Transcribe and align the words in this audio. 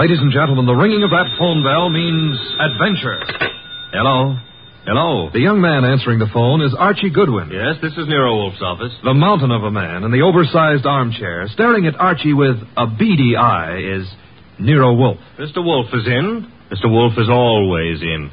Ladies 0.00 0.16
and 0.18 0.32
gentlemen, 0.32 0.64
the 0.64 0.72
ringing 0.72 1.02
of 1.04 1.10
that 1.10 1.28
phone 1.36 1.60
bell 1.60 1.92
means 1.92 2.32
adventure. 2.56 3.20
Hello? 3.92 4.32
Hello? 4.88 5.28
The 5.28 5.44
young 5.44 5.60
man 5.60 5.84
answering 5.84 6.18
the 6.18 6.32
phone 6.32 6.64
is 6.64 6.72
Archie 6.72 7.12
Goodwin. 7.12 7.52
Yes, 7.52 7.76
this 7.84 7.92
is 7.92 8.08
Nero 8.08 8.32
Wolfe's 8.32 8.64
office. 8.64 8.96
The 9.04 9.12
mountain 9.12 9.50
of 9.52 9.60
a 9.62 9.70
man 9.70 10.04
in 10.04 10.10
the 10.10 10.24
oversized 10.24 10.86
armchair, 10.86 11.44
staring 11.52 11.84
at 11.84 12.00
Archie 12.00 12.32
with 12.32 12.56
a 12.80 12.86
beady 12.88 13.36
eye, 13.36 14.00
is 14.00 14.08
Nero 14.58 14.96
Wolfe. 14.96 15.20
Mr. 15.36 15.60
Wolfe 15.60 15.92
is 15.92 16.06
in. 16.08 16.48
Mr. 16.72 16.88
Wolfe 16.88 17.20
is 17.20 17.28
always 17.28 18.00
in. 18.00 18.32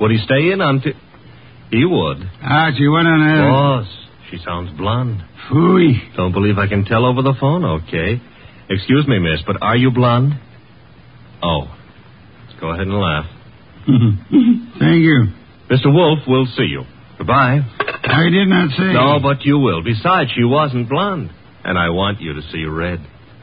Would 0.00 0.10
he 0.10 0.18
stay 0.26 0.50
in 0.50 0.58
until. 0.60 0.98
He 1.70 1.86
would. 1.86 2.18
Archie, 2.42 2.90
what 2.90 3.06
on 3.06 3.22
earth? 3.22 3.46
Boss, 3.46 3.88
she 4.28 4.38
sounds 4.42 4.76
blonde. 4.76 5.22
Phooey. 5.46 6.16
Don't 6.16 6.32
believe 6.32 6.58
I 6.58 6.66
can 6.66 6.84
tell 6.84 7.06
over 7.06 7.22
the 7.22 7.38
phone? 7.38 7.86
Okay. 7.86 8.20
Excuse 8.68 9.06
me, 9.06 9.20
miss, 9.20 9.38
but 9.46 9.62
are 9.62 9.76
you 9.76 9.92
blonde? 9.92 10.34
Oh. 11.42 11.62
Let's 12.46 12.60
go 12.60 12.70
ahead 12.70 12.86
and 12.86 12.98
laugh. 12.98 13.26
Thank 14.78 15.00
you. 15.02 15.28
Mr. 15.70 15.86
Wolfe 15.92 16.20
we'll 16.26 16.46
see 16.56 16.64
you. 16.64 16.82
Goodbye. 17.18 17.60
I 17.60 18.28
did 18.30 18.48
not 18.48 18.70
say. 18.70 18.92
No, 18.92 19.18
but 19.22 19.44
you 19.44 19.58
will. 19.58 19.82
Besides, 19.82 20.30
she 20.34 20.44
wasn't 20.44 20.88
blonde. 20.88 21.30
And 21.64 21.78
I 21.78 21.90
want 21.90 22.20
you 22.20 22.34
to 22.34 22.42
see 22.50 22.64
red. 22.64 22.98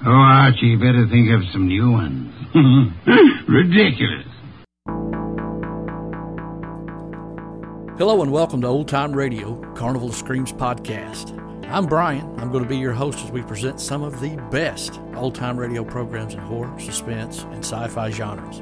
Oh, 0.05 0.09
Archie, 0.09 0.67
you 0.67 0.77
better 0.77 1.07
think 1.09 1.29
of 1.31 1.41
some 1.51 1.67
new 1.67 1.91
ones. 1.91 2.33
Ridiculous. 3.47 4.25
Hello 7.97 8.21
and 8.21 8.31
welcome 8.31 8.61
to 8.61 8.67
Old 8.67 8.87
Time 8.87 9.11
Radio, 9.13 9.59
Carnival 9.73 10.09
of 10.09 10.15
Screams 10.15 10.51
podcast. 10.53 11.33
I'm 11.69 11.85
Brian. 11.85 12.33
I'm 12.39 12.49
going 12.49 12.63
to 12.63 12.69
be 12.69 12.77
your 12.77 12.93
host 12.93 13.19
as 13.25 13.29
we 13.29 13.41
present 13.41 13.81
some 13.81 14.01
of 14.01 14.21
the 14.21 14.37
best 14.49 15.01
old 15.15 15.35
time 15.35 15.59
radio 15.59 15.83
programs 15.83 16.33
in 16.33 16.39
horror, 16.39 16.79
suspense, 16.79 17.43
and 17.43 17.57
sci 17.57 17.87
fi 17.89 18.09
genres. 18.09 18.61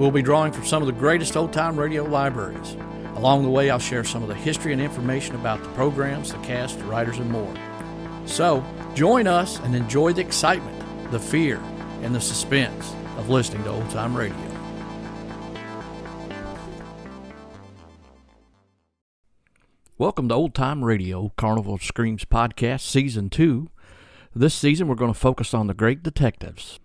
We'll 0.00 0.10
be 0.10 0.20
drawing 0.20 0.50
from 0.50 0.66
some 0.66 0.82
of 0.82 0.86
the 0.86 0.92
greatest 0.94 1.36
old 1.36 1.52
time 1.52 1.78
radio 1.78 2.02
libraries. 2.02 2.76
Along 3.14 3.44
the 3.44 3.50
way, 3.50 3.70
I'll 3.70 3.78
share 3.78 4.02
some 4.02 4.24
of 4.24 4.28
the 4.28 4.34
history 4.34 4.72
and 4.72 4.82
information 4.82 5.36
about 5.36 5.62
the 5.62 5.68
programs, 5.70 6.32
the 6.32 6.38
cast, 6.38 6.76
the 6.80 6.84
writers, 6.86 7.18
and 7.18 7.30
more. 7.30 7.54
So, 8.26 8.64
join 8.96 9.28
us 9.28 9.60
and 9.60 9.76
enjoy 9.76 10.12
the 10.12 10.22
excitement, 10.22 11.12
the 11.12 11.20
fear, 11.20 11.58
and 12.02 12.12
the 12.12 12.20
suspense 12.20 12.92
of 13.16 13.30
listening 13.30 13.62
to 13.62 13.70
old 13.70 13.88
time 13.90 14.16
radio. 14.16 14.43
Welcome 19.96 20.28
to 20.30 20.34
Old 20.34 20.56
Time 20.56 20.84
Radio, 20.84 21.32
Carnival 21.36 21.78
Screams 21.78 22.24
podcast, 22.24 22.80
season 22.80 23.30
two. 23.30 23.70
This 24.34 24.52
season, 24.52 24.88
we're 24.88 24.96
going 24.96 25.14
to 25.14 25.18
focus 25.18 25.54
on 25.54 25.68
the 25.68 25.74
great 25.74 26.02
detectives. 26.02 26.80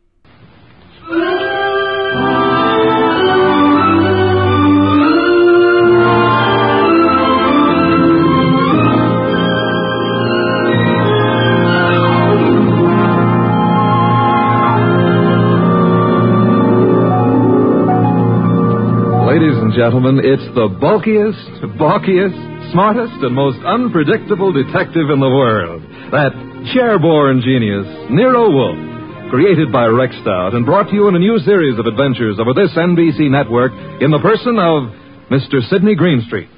Ladies 19.25 19.57
and 19.57 19.73
gentlemen, 19.73 20.19
it's 20.23 20.45
the 20.53 20.67
bulkiest, 20.79 21.39
balkiest, 21.79 22.58
smartest, 22.71 23.13
and 23.21 23.35
most 23.35 23.59
unpredictable 23.65 24.51
detective 24.51 25.09
in 25.09 25.19
the 25.19 25.29
world. 25.29 25.81
That 26.11 26.31
chair-borne 26.73 27.41
genius, 27.41 27.87
Nero 28.09 28.49
Wolfe. 28.49 29.29
Created 29.29 29.71
by 29.71 29.85
Rex 29.85 30.15
Stout 30.21 30.55
and 30.55 30.65
brought 30.65 30.89
to 30.89 30.95
you 30.95 31.07
in 31.07 31.15
a 31.15 31.19
new 31.19 31.37
series 31.45 31.77
of 31.77 31.85
adventures 31.85 32.39
over 32.39 32.53
this 32.53 32.71
NBC 32.75 33.29
network 33.29 33.71
in 34.01 34.09
the 34.09 34.17
person 34.17 34.57
of 34.57 34.89
Mr. 35.29 35.61
Sydney 35.69 35.93
Greenstreet. 35.93 36.49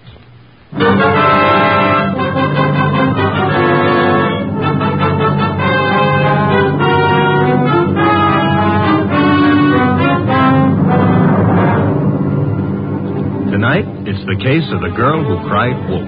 Tonight, 13.72 14.04
it's 14.04 14.26
the 14.28 14.36
case 14.36 14.68
of 14.76 14.84
the 14.84 14.92
girl 15.00 15.24
who 15.24 15.48
cried 15.48 15.72
wolf. 15.88 16.04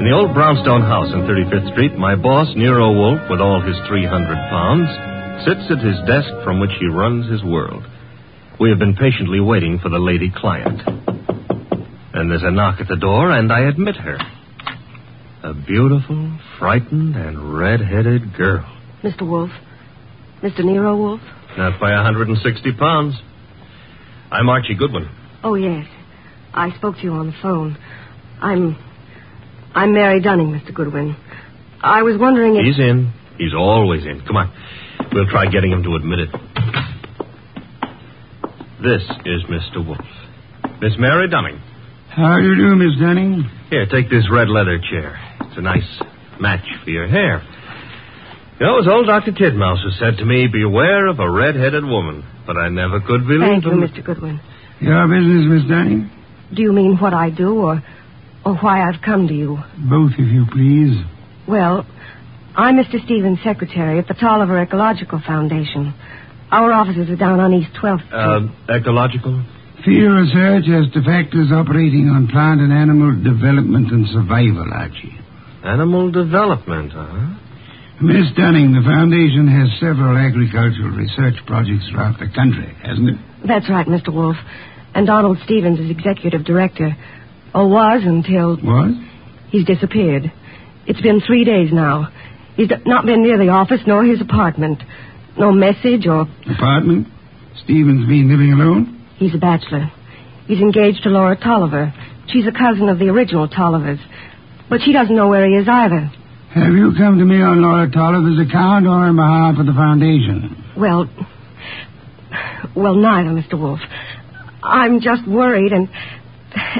In 0.00 0.04
the 0.08 0.16
old 0.16 0.32
brownstone 0.32 0.80
house 0.80 1.12
on 1.12 1.28
35th 1.28 1.70
Street, 1.72 1.92
my 1.98 2.16
boss, 2.16 2.48
Nero 2.56 2.88
Wolfe, 2.88 3.20
with 3.28 3.38
all 3.38 3.60
his 3.60 3.76
300 3.86 4.08
pounds, 4.48 4.88
sits 5.44 5.68
at 5.68 5.84
his 5.84 6.00
desk 6.08 6.32
from 6.42 6.60
which 6.60 6.72
he 6.80 6.88
runs 6.88 7.28
his 7.28 7.44
world. 7.44 7.84
We 8.58 8.70
have 8.70 8.78
been 8.78 8.96
patiently 8.96 9.40
waiting 9.40 9.78
for 9.78 9.90
the 9.90 9.98
lady 9.98 10.32
client. 10.34 10.80
Then 12.16 12.32
there's 12.32 12.48
a 12.48 12.50
knock 12.50 12.80
at 12.80 12.88
the 12.88 12.96
door, 12.96 13.30
and 13.30 13.52
I 13.52 13.68
admit 13.68 13.96
her. 13.96 14.16
A 15.44 15.52
beautiful, 15.52 16.32
frightened, 16.58 17.14
and 17.14 17.58
red-headed 17.58 18.38
girl. 18.38 18.64
Mr. 19.02 19.28
Wolfe? 19.28 19.52
Mr. 20.42 20.64
Nero 20.64 20.96
Wolfe? 20.96 21.28
Not 21.58 21.78
by 21.78 21.92
160 21.92 22.40
pounds. 22.80 23.20
I'm 24.32 24.48
Archie 24.48 24.76
Goodwin. 24.76 25.10
Oh, 25.44 25.56
yes. 25.56 25.84
I 26.54 26.70
spoke 26.76 26.96
to 26.96 27.02
you 27.02 27.12
on 27.12 27.26
the 27.26 27.34
phone. 27.42 27.76
I'm. 28.40 28.76
I'm 29.74 29.92
Mary 29.92 30.20
Dunning, 30.20 30.52
Mr. 30.52 30.72
Goodwin. 30.72 31.16
I 31.82 32.02
was 32.02 32.16
wondering 32.18 32.54
if. 32.56 32.64
He's 32.64 32.78
in. 32.78 33.12
He's 33.38 33.54
always 33.54 34.04
in. 34.04 34.22
Come 34.24 34.36
on. 34.36 34.52
We'll 35.12 35.26
try 35.26 35.46
getting 35.50 35.72
him 35.72 35.82
to 35.82 35.96
admit 35.96 36.20
it. 36.20 36.30
This 38.80 39.02
is 39.24 39.42
Mr. 39.50 39.84
Wolfe. 39.84 39.98
Miss 40.80 40.92
Mary 40.98 41.28
Dunning. 41.28 41.58
How 42.10 42.36
do 42.38 42.46
you 42.46 42.54
do, 42.54 42.76
Miss 42.76 43.00
Dunning? 43.00 43.50
Here, 43.70 43.86
take 43.86 44.08
this 44.08 44.30
red 44.30 44.48
leather 44.48 44.78
chair. 44.78 45.18
It's 45.40 45.56
a 45.58 45.62
nice 45.62 45.88
match 46.40 46.64
for 46.84 46.90
your 46.90 47.08
hair. 47.08 47.42
You 48.60 48.66
know, 48.66 48.78
as 48.78 48.86
old 48.86 49.06
Dr. 49.06 49.32
Tidmouse 49.32 49.82
has 49.82 49.98
said 49.98 50.18
to 50.18 50.24
me, 50.24 50.46
beware 50.46 51.08
of 51.08 51.18
a 51.18 51.28
red-headed 51.28 51.84
woman. 51.84 52.22
But 52.46 52.56
I 52.56 52.68
never 52.68 53.00
could 53.00 53.26
believe 53.26 53.62
Thank 53.62 53.64
you. 53.64 53.70
Mr. 53.72 54.04
Goodwin. 54.04 54.40
Your 54.80 55.08
business, 55.08 55.46
Miss 55.48 55.68
Dunning? 55.68 56.10
Do 56.52 56.62
you 56.62 56.72
mean 56.72 56.96
what 56.96 57.14
I 57.14 57.30
do 57.30 57.58
or, 57.64 57.82
or 58.44 58.54
why 58.56 58.82
I've 58.88 59.00
come 59.02 59.28
to 59.28 59.34
you? 59.34 59.58
Both, 59.88 60.12
if 60.18 60.30
you 60.32 60.44
please. 60.52 61.02
Well, 61.48 61.86
I'm 62.56 62.76
Mr. 62.76 63.02
Stevens' 63.04 63.38
secretary 63.42 63.98
at 63.98 64.06
the 64.08 64.14
Tolliver 64.14 64.60
Ecological 64.60 65.20
Foundation. 65.26 65.94
Our 66.50 66.72
offices 66.72 67.10
are 67.10 67.16
down 67.16 67.40
on 67.40 67.52
East 67.54 67.70
12th 67.82 68.06
Street. 68.06 68.12
Uh, 68.68 68.74
ecological? 68.74 69.44
Field 69.84 70.16
research 70.16 70.64
as 70.70 70.92
to 70.94 71.02
factors 71.02 71.50
operating 71.52 72.08
on 72.08 72.28
plant 72.28 72.60
and 72.60 72.72
animal 72.72 73.12
development 73.22 73.90
and 73.90 74.06
survival, 74.08 74.64
Archie. 74.72 75.18
Animal 75.64 76.10
development, 76.12 76.92
huh? 76.92 77.40
Miss 78.00 78.26
Dunning, 78.36 78.72
the 78.72 78.82
foundation 78.82 79.46
has 79.48 79.68
several 79.80 80.16
agricultural 80.16 80.90
research 80.96 81.36
projects 81.46 81.88
throughout 81.90 82.18
the 82.18 82.28
country, 82.34 82.68
hasn't 82.82 83.08
it? 83.10 83.18
That's 83.46 83.68
right, 83.68 83.86
Mr. 83.86 84.12
Wolfe. 84.12 84.36
And 84.94 85.06
Donald 85.06 85.38
Stevens 85.44 85.80
is 85.80 85.90
executive 85.90 86.44
director. 86.44 86.96
Or 87.54 87.68
was 87.68 88.02
until 88.04 88.56
What? 88.56 88.90
he's 89.50 89.64
disappeared. 89.64 90.32
It's 90.86 91.00
been 91.00 91.20
three 91.20 91.44
days 91.44 91.70
now. 91.72 92.08
He's 92.56 92.70
not 92.86 93.04
been 93.06 93.22
near 93.22 93.38
the 93.38 93.48
office 93.48 93.80
nor 93.86 94.04
his 94.04 94.20
apartment. 94.20 94.82
No 95.38 95.50
message 95.52 96.06
or 96.06 96.26
Apartment? 96.48 97.08
Stevens 97.64 98.06
been 98.08 98.28
living 98.28 98.52
alone? 98.52 99.00
he's 99.16 99.34
a 99.34 99.38
bachelor. 99.38 99.90
He's 100.46 100.60
engaged 100.60 101.02
to 101.04 101.08
Laura 101.10 101.36
Tolliver. 101.36 101.92
She's 102.28 102.46
a 102.46 102.52
cousin 102.52 102.88
of 102.88 102.98
the 102.98 103.08
original 103.08 103.48
Tollivers. 103.48 103.98
But 104.68 104.80
she 104.84 104.92
doesn't 104.92 105.14
know 105.14 105.28
where 105.28 105.46
he 105.46 105.54
is 105.56 105.66
either. 105.68 106.10
Have 106.54 106.72
you 106.72 106.92
come 106.96 107.18
to 107.18 107.24
me 107.24 107.40
on 107.42 107.62
Laura 107.62 107.90
Tolliver's 107.90 108.38
account 108.46 108.86
or 108.86 108.90
on 109.06 109.16
behalf 109.16 109.58
of 109.58 109.66
the 109.66 109.72
foundation? 109.72 110.62
Well, 110.76 111.08
well, 112.76 112.94
neither, 112.94 113.30
Mr. 113.30 113.58
Wolfe. 113.58 113.80
I'm 114.64 115.00
just 115.00 115.26
worried, 115.28 115.72
and 115.72 115.88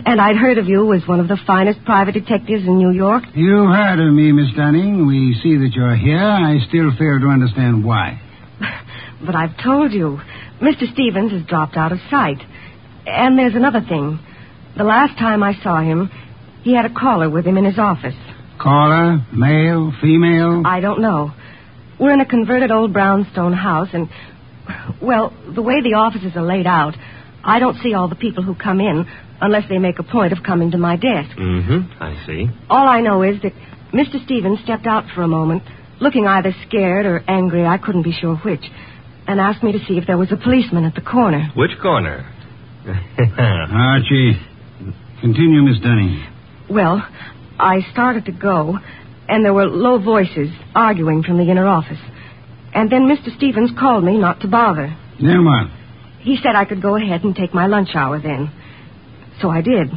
and 0.07 0.21
I'd 0.21 0.37
heard 0.37 0.59
of 0.59 0.67
you 0.67 0.93
as 0.95 1.07
one 1.07 1.21
of 1.21 1.29
the 1.29 1.39
finest 1.47 1.85
private 1.85 2.13
detectives 2.13 2.65
in 2.65 2.79
New 2.79 2.93
York. 2.93 3.25
You've 3.35 3.69
heard 3.69 4.01
of 4.01 4.15
me, 4.15 4.33
Miss 4.33 4.55
Dunning. 4.57 5.07
We 5.07 5.35
see 5.43 5.57
that 5.57 5.73
you're 5.75 5.97
here. 5.97 6.19
I 6.19 6.59
still 6.69 6.91
fail 6.97 7.21
to 7.21 7.29
understand 7.29 7.85
why. 7.85 8.21
But 9.25 9.35
I've 9.35 9.57
told 9.63 9.93
you, 9.93 10.21
Mr. 10.61 10.93
Stevens 10.93 11.33
has 11.33 11.47
dropped 11.47 11.79
out 11.79 11.93
of 11.93 11.99
sight. 12.11 12.39
And 13.07 13.39
there's 13.39 13.55
another 13.55 13.81
thing. 13.81 14.19
The 14.77 14.85
last 14.85 15.19
time 15.19 15.43
I 15.43 15.55
saw 15.63 15.81
him, 15.81 16.11
he 16.63 16.75
had 16.75 16.85
a 16.85 16.93
caller 16.93 17.31
with 17.31 17.47
him 17.47 17.57
in 17.57 17.65
his 17.65 17.79
office. 17.79 18.15
Caller, 18.61 19.25
male, 19.33 19.93
female? 20.03 20.63
I 20.67 20.81
don't 20.81 21.01
know. 21.01 21.33
We're 21.99 22.13
in 22.13 22.21
a 22.21 22.27
converted 22.27 22.71
old 22.71 22.93
brownstone 22.93 23.55
house, 23.55 23.89
and, 23.95 24.11
well, 25.01 25.33
the 25.55 25.63
way 25.63 25.81
the 25.81 25.95
offices 25.95 26.33
are 26.37 26.43
laid 26.43 26.67
out, 26.67 26.95
I 27.45 27.59
don't 27.59 27.77
see 27.83 27.95
all 27.95 28.09
the 28.09 28.15
people 28.15 28.43
who 28.43 28.55
come 28.55 28.81
in 28.81 29.07
unless 29.41 29.69
they 29.69 29.79
make 29.79 29.99
a 29.99 30.03
point 30.03 30.33
of 30.33 30.43
coming 30.43 30.71
to 30.71 30.79
my 30.79 30.97
desk. 30.97 31.37
Mm-hmm. 31.37 32.03
I 32.03 32.27
see. 32.27 32.47
All 32.71 32.89
I 32.89 33.01
know 33.01 33.23
is 33.23 33.41
that 33.43 33.53
Mr. 33.93 34.25
Stevens 34.25 34.61
stepped 34.65 34.87
out 34.87 35.05
for 35.15 35.23
a 35.23 35.29
moment, 35.29 35.63
looking 36.01 36.27
either 36.27 36.55
scared 36.67 37.07
or 37.07 37.23
angry, 37.29 37.67
I 37.67 37.79
couldn't 37.79 38.03
be 38.03 38.13
sure 38.13 38.37
which, 38.37 38.65
and 39.27 39.41
asked 39.41 39.63
me 39.63 39.73
to 39.73 39.79
see 39.87 39.99
if 39.99 40.07
there 40.07 40.19
was 40.19 40.33
a 40.33 40.37
policeman 40.37 40.85
at 40.85 40.95
the 40.95 41.01
corner. 41.01 41.51
Which 41.55 41.73
corner? 41.81 42.31
Archie. 43.39 44.41
Continue, 45.21 45.63
Miss 45.63 45.81
Dunning. 45.81 46.27
Well, 46.69 47.07
I 47.59 47.81
started 47.93 48.25
to 48.27 48.33
go, 48.33 48.79
and 49.29 49.45
there 49.45 49.55
were 49.55 49.67
low 49.67 50.03
voices 50.03 50.51
arguing 50.75 51.23
from 51.23 51.39
the 51.39 51.51
inner 51.51 51.67
office. 51.67 52.01
And 52.75 52.91
then 52.91 53.03
Mr. 53.03 53.35
Stevens 53.37 53.71
called 53.79 54.03
me 54.05 54.19
not 54.19 54.41
to 54.41 54.49
bother. 54.49 54.97
Then 55.21 55.45
what? 55.45 55.69
He 56.25 56.37
said 56.43 56.57
I 56.57 56.65
could 56.65 56.83
go 56.83 56.97
ahead 56.97 57.23
and 57.23 57.37
take 57.37 57.55
my 57.55 57.67
lunch 57.67 57.91
hour 57.95 58.19
then. 58.19 58.51
So 59.41 59.51
I 59.51 59.61
did. 59.61 59.89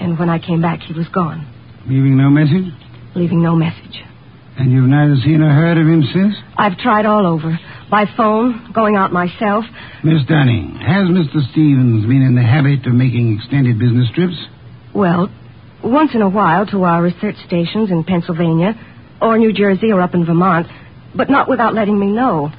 And 0.00 0.18
when 0.18 0.28
I 0.30 0.38
came 0.38 0.62
back, 0.62 0.80
he 0.80 0.94
was 0.94 1.06
gone, 1.08 1.46
Leaving 1.86 2.16
no 2.16 2.30
message? 2.30 2.72
leaving 3.14 3.42
no 3.42 3.54
message. 3.56 3.98
And 4.56 4.70
you've 4.72 4.88
neither 4.88 5.16
seen 5.24 5.42
or 5.42 5.52
heard 5.52 5.76
of 5.78 5.86
him 5.86 6.02
since? 6.12 6.34
I've 6.56 6.78
tried 6.78 7.06
all 7.06 7.26
over. 7.26 7.58
By 7.90 8.04
phone, 8.16 8.70
going 8.72 8.94
out 8.96 9.12
myself. 9.12 9.64
Miss 10.04 10.24
Dunning, 10.28 10.76
has 10.76 11.08
Mr. 11.08 11.42
Stevens 11.50 12.06
been 12.06 12.22
in 12.22 12.34
the 12.36 12.42
habit 12.42 12.86
of 12.86 12.92
making 12.94 13.36
extended 13.38 13.78
business 13.78 14.08
trips? 14.14 14.36
Well, 14.94 15.28
once 15.82 16.12
in 16.14 16.22
a 16.22 16.28
while 16.28 16.66
to 16.66 16.84
our 16.84 17.02
research 17.02 17.36
stations 17.46 17.90
in 17.90 18.04
Pennsylvania, 18.04 18.74
or 19.20 19.36
New 19.38 19.52
Jersey, 19.52 19.90
or 19.92 20.00
up 20.00 20.14
in 20.14 20.24
Vermont, 20.24 20.66
but 21.16 21.28
not 21.28 21.48
without 21.48 21.74
letting 21.74 21.98
me 21.98 22.06
know. 22.06 22.50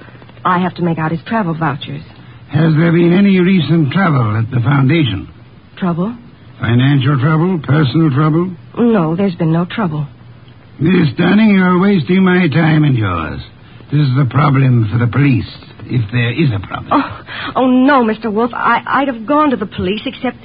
I 0.44 0.60
have 0.60 0.76
to 0.76 0.82
make 0.84 0.98
out 1.00 1.12
his 1.12 1.22
travel 1.26 1.58
vouchers. 1.58 2.04
Has 2.52 2.76
there 2.76 2.92
been 2.92 3.14
any 3.16 3.40
recent 3.40 3.94
trouble 3.94 4.36
at 4.36 4.52
the 4.52 4.60
foundation? 4.60 5.32
Trouble? 5.78 6.12
Financial 6.60 7.18
trouble? 7.20 7.60
Personal 7.64 8.12
trouble? 8.12 8.56
No, 8.78 9.16
there's 9.16 9.36
been 9.36 9.54
no 9.54 9.66
trouble. 9.66 10.06
Miss 10.80 11.16
Dunning, 11.18 11.56
you're 11.56 11.80
wasting 11.80 12.24
my 12.24 12.48
time 12.50 12.84
and 12.84 12.98
yours. 12.98 13.40
This 13.92 14.04
is 14.04 14.18
a 14.20 14.28
problem 14.30 14.90
for 14.92 15.00
the 15.00 15.08
police, 15.12 15.48
if 15.88 16.04
there 16.12 16.32
is 16.36 16.52
a 16.52 16.60
problem. 16.60 16.92
Oh, 16.92 17.24
oh 17.56 17.68
no, 17.68 18.04
Mr. 18.04 18.32
Wolfe. 18.32 18.52
I, 18.54 18.84
I'd 18.86 19.08
have 19.08 19.26
gone 19.26 19.52
to 19.52 19.58
the 19.58 19.66
police, 19.66 20.02
except, 20.06 20.38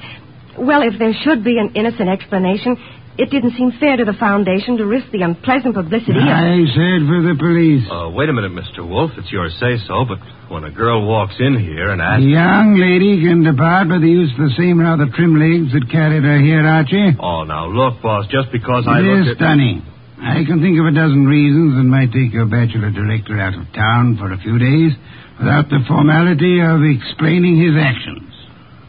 well, 0.59 0.83
if 0.83 0.99
there 0.99 1.13
should 1.25 1.43
be 1.43 1.59
an 1.59 1.73
innocent 1.75 2.09
explanation, 2.09 2.77
it 3.19 3.31
didn't 3.31 3.53
seem 3.57 3.73
fair 3.81 3.97
to 3.97 4.05
the 4.05 4.13
foundation 4.15 4.77
to 4.77 4.85
risk 4.87 5.11
the 5.11 5.23
unpleasant 5.23 5.75
publicity. 5.75 6.19
of- 6.21 6.29
I 6.29 6.61
said 6.77 7.01
for 7.09 7.21
the 7.25 7.37
police. 7.39 7.85
Uh, 7.91 8.11
wait 8.13 8.29
a 8.29 8.33
minute, 8.33 8.53
Mr. 8.53 8.87
Wolfe. 8.87 9.13
It's 9.17 9.31
your 9.33 9.49
say-so, 9.51 10.05
but 10.05 10.19
when 10.53 10.65
a 10.65 10.71
girl 10.71 11.07
walks 11.07 11.35
in 11.41 11.59
here 11.59 11.91
and 11.91 12.01
The 12.01 12.05
asks... 12.05 12.25
young 12.25 12.77
lady 12.77 13.21
can 13.25 13.43
depart 13.43 13.89
by 13.89 13.99
the 13.99 14.09
use 14.09 14.31
of 14.39 14.51
the 14.51 14.55
same 14.57 14.79
rather 14.81 15.07
trim 15.15 15.35
legs 15.41 15.73
that 15.73 15.89
carried 15.91 16.23
her 16.25 16.39
here, 16.39 16.61
Archie. 16.67 17.17
Oh, 17.19 17.45
now, 17.45 17.67
look, 17.69 18.03
boss, 18.03 18.27
just 18.29 18.53
because 18.53 18.85
I 18.87 19.01
Miss 19.01 19.27
look 19.29 19.37
at... 19.37 19.41
Dunning, 19.41 19.83
I 20.21 20.45
can 20.45 20.61
think 20.61 20.79
of 20.79 20.87
a 20.87 20.93
dozen 20.93 21.27
reasons 21.27 21.77
that 21.77 21.85
might 21.85 22.13
take 22.13 22.33
your 22.33 22.47
bachelor 22.47 22.91
director 22.91 23.41
out 23.41 23.55
of 23.55 23.65
town 23.75 24.17
for 24.21 24.33
a 24.33 24.39
few 24.39 24.59
days 24.59 24.93
without 25.39 25.69
the 25.69 25.81
formality 25.89 26.61
of 26.61 26.81
explaining 26.85 27.61
his 27.61 27.75
actions. 27.77 28.33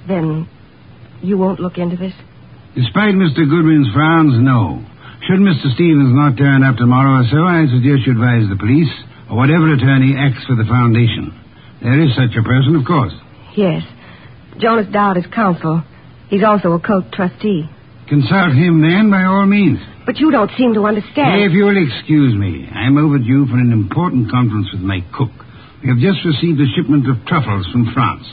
Then 0.07 0.47
you 1.21 1.37
won't 1.37 1.59
look 1.59 1.77
into 1.77 1.97
this? 1.97 2.13
Despite 2.77 3.17
Mr. 3.17 3.41
Goodwin's 3.49 3.89
frowns, 3.89 4.37
no. 4.37 4.85
Should 5.25 5.41
Mr. 5.41 5.73
Stevens 5.73 6.13
not 6.13 6.37
turn 6.37 6.61
up 6.61 6.77
tomorrow 6.77 7.19
or 7.19 7.25
so, 7.25 7.41
I 7.41 7.65
suggest 7.65 8.05
you 8.05 8.13
advise 8.13 8.45
the 8.45 8.55
police 8.55 8.93
or 9.29 9.35
whatever 9.35 9.73
attorney 9.73 10.13
acts 10.13 10.45
for 10.45 10.53
the 10.53 10.69
foundation. 10.69 11.33
There 11.81 11.97
is 12.05 12.13
such 12.13 12.37
a 12.37 12.45
person, 12.45 12.77
of 12.77 12.85
course. 12.85 13.13
Yes. 13.57 13.81
Jonas 14.61 14.85
Dowd 14.93 15.17
is 15.17 15.25
counsel. 15.33 15.81
He's 16.29 16.43
also 16.45 16.73
a 16.73 16.79
Coke 16.79 17.09
trustee. 17.11 17.65
Consult 18.07 18.53
him 18.53 18.85
then, 18.85 19.09
by 19.09 19.25
all 19.25 19.45
means. 19.49 19.79
But 20.05 20.21
you 20.21 20.29
don't 20.29 20.51
seem 20.55 20.73
to 20.75 20.85
understand. 20.85 21.41
If 21.41 21.51
you'll 21.57 21.75
excuse 21.81 22.37
me, 22.37 22.69
I'm 22.69 22.97
overdue 22.97 23.47
for 23.47 23.57
an 23.57 23.73
important 23.73 24.29
conference 24.29 24.69
with 24.71 24.81
my 24.81 25.01
cook. 25.17 25.33
We 25.81 25.89
have 25.89 25.97
just 25.97 26.21
received 26.23 26.61
a 26.61 26.69
shipment 26.77 27.09
of 27.09 27.25
truffles 27.25 27.67
from 27.73 27.91
France. 27.93 28.25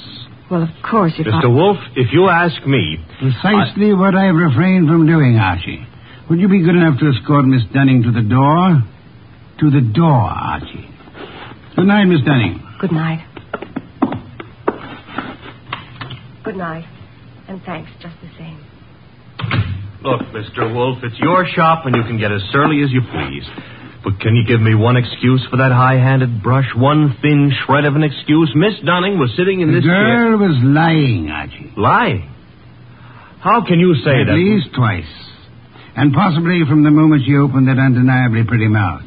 Well, 0.54 0.62
of 0.62 0.70
course, 0.88 1.12
if 1.18 1.26
Mr. 1.26 1.46
I... 1.46 1.48
Wolfe, 1.48 1.82
if 1.96 2.12
you 2.12 2.28
ask 2.28 2.64
me... 2.64 2.98
Precisely 3.18 3.92
what 3.92 4.14
I've 4.14 4.36
refrained 4.36 4.86
from 4.86 5.04
doing, 5.04 5.34
Archie. 5.36 5.84
Would 6.30 6.38
you 6.38 6.46
be 6.46 6.62
good 6.62 6.76
enough 6.76 7.00
to 7.00 7.10
escort 7.10 7.44
Miss 7.44 7.62
Dunning 7.74 8.04
to 8.04 8.12
the 8.12 8.22
door? 8.22 8.78
To 9.58 9.66
the 9.66 9.80
door, 9.82 10.14
Archie. 10.30 10.86
Good 11.74 11.86
night, 11.86 12.04
Miss 12.04 12.20
Dunning. 12.24 12.62
Good 12.78 12.92
night. 12.92 13.26
Good 16.44 16.56
night. 16.56 16.86
And 17.48 17.60
thanks 17.66 17.90
just 17.98 18.14
the 18.22 18.30
same. 18.38 18.64
Look, 20.04 20.20
Mr. 20.30 20.72
Wolfe, 20.72 21.02
it's 21.02 21.18
your 21.18 21.48
shop 21.56 21.84
and 21.84 21.96
you 21.96 22.04
can 22.04 22.16
get 22.16 22.30
as 22.30 22.42
surly 22.52 22.80
as 22.84 22.92
you 22.92 23.00
please. 23.10 23.42
But 24.04 24.20
can 24.20 24.36
you 24.36 24.44
give 24.46 24.60
me 24.60 24.74
one 24.74 24.96
excuse 24.96 25.40
for 25.50 25.56
that 25.56 25.72
high-handed 25.72 26.42
brush? 26.42 26.68
One 26.76 27.16
thin 27.22 27.50
shred 27.64 27.86
of 27.86 27.96
an 27.96 28.02
excuse? 28.04 28.52
Miss 28.54 28.74
Dunning 28.84 29.18
was 29.18 29.32
sitting 29.36 29.60
in 29.60 29.68
The 29.68 29.80
this 29.80 29.84
chair... 29.84 30.36
girl 30.36 30.38
was 30.46 30.56
lying, 30.62 31.30
Archie. 31.30 31.72
Lying? 31.76 32.28
How 33.40 33.64
can 33.66 33.80
you 33.80 33.94
say 34.04 34.20
At 34.20 34.26
that? 34.28 34.32
At 34.32 34.38
least 34.38 34.68
twice. 34.76 35.08
And 35.96 36.12
possibly 36.12 36.60
from 36.68 36.84
the 36.84 36.90
moment 36.90 37.22
she 37.26 37.34
opened 37.36 37.68
that 37.68 37.78
undeniably 37.78 38.44
pretty 38.44 38.68
mouth. 38.68 39.02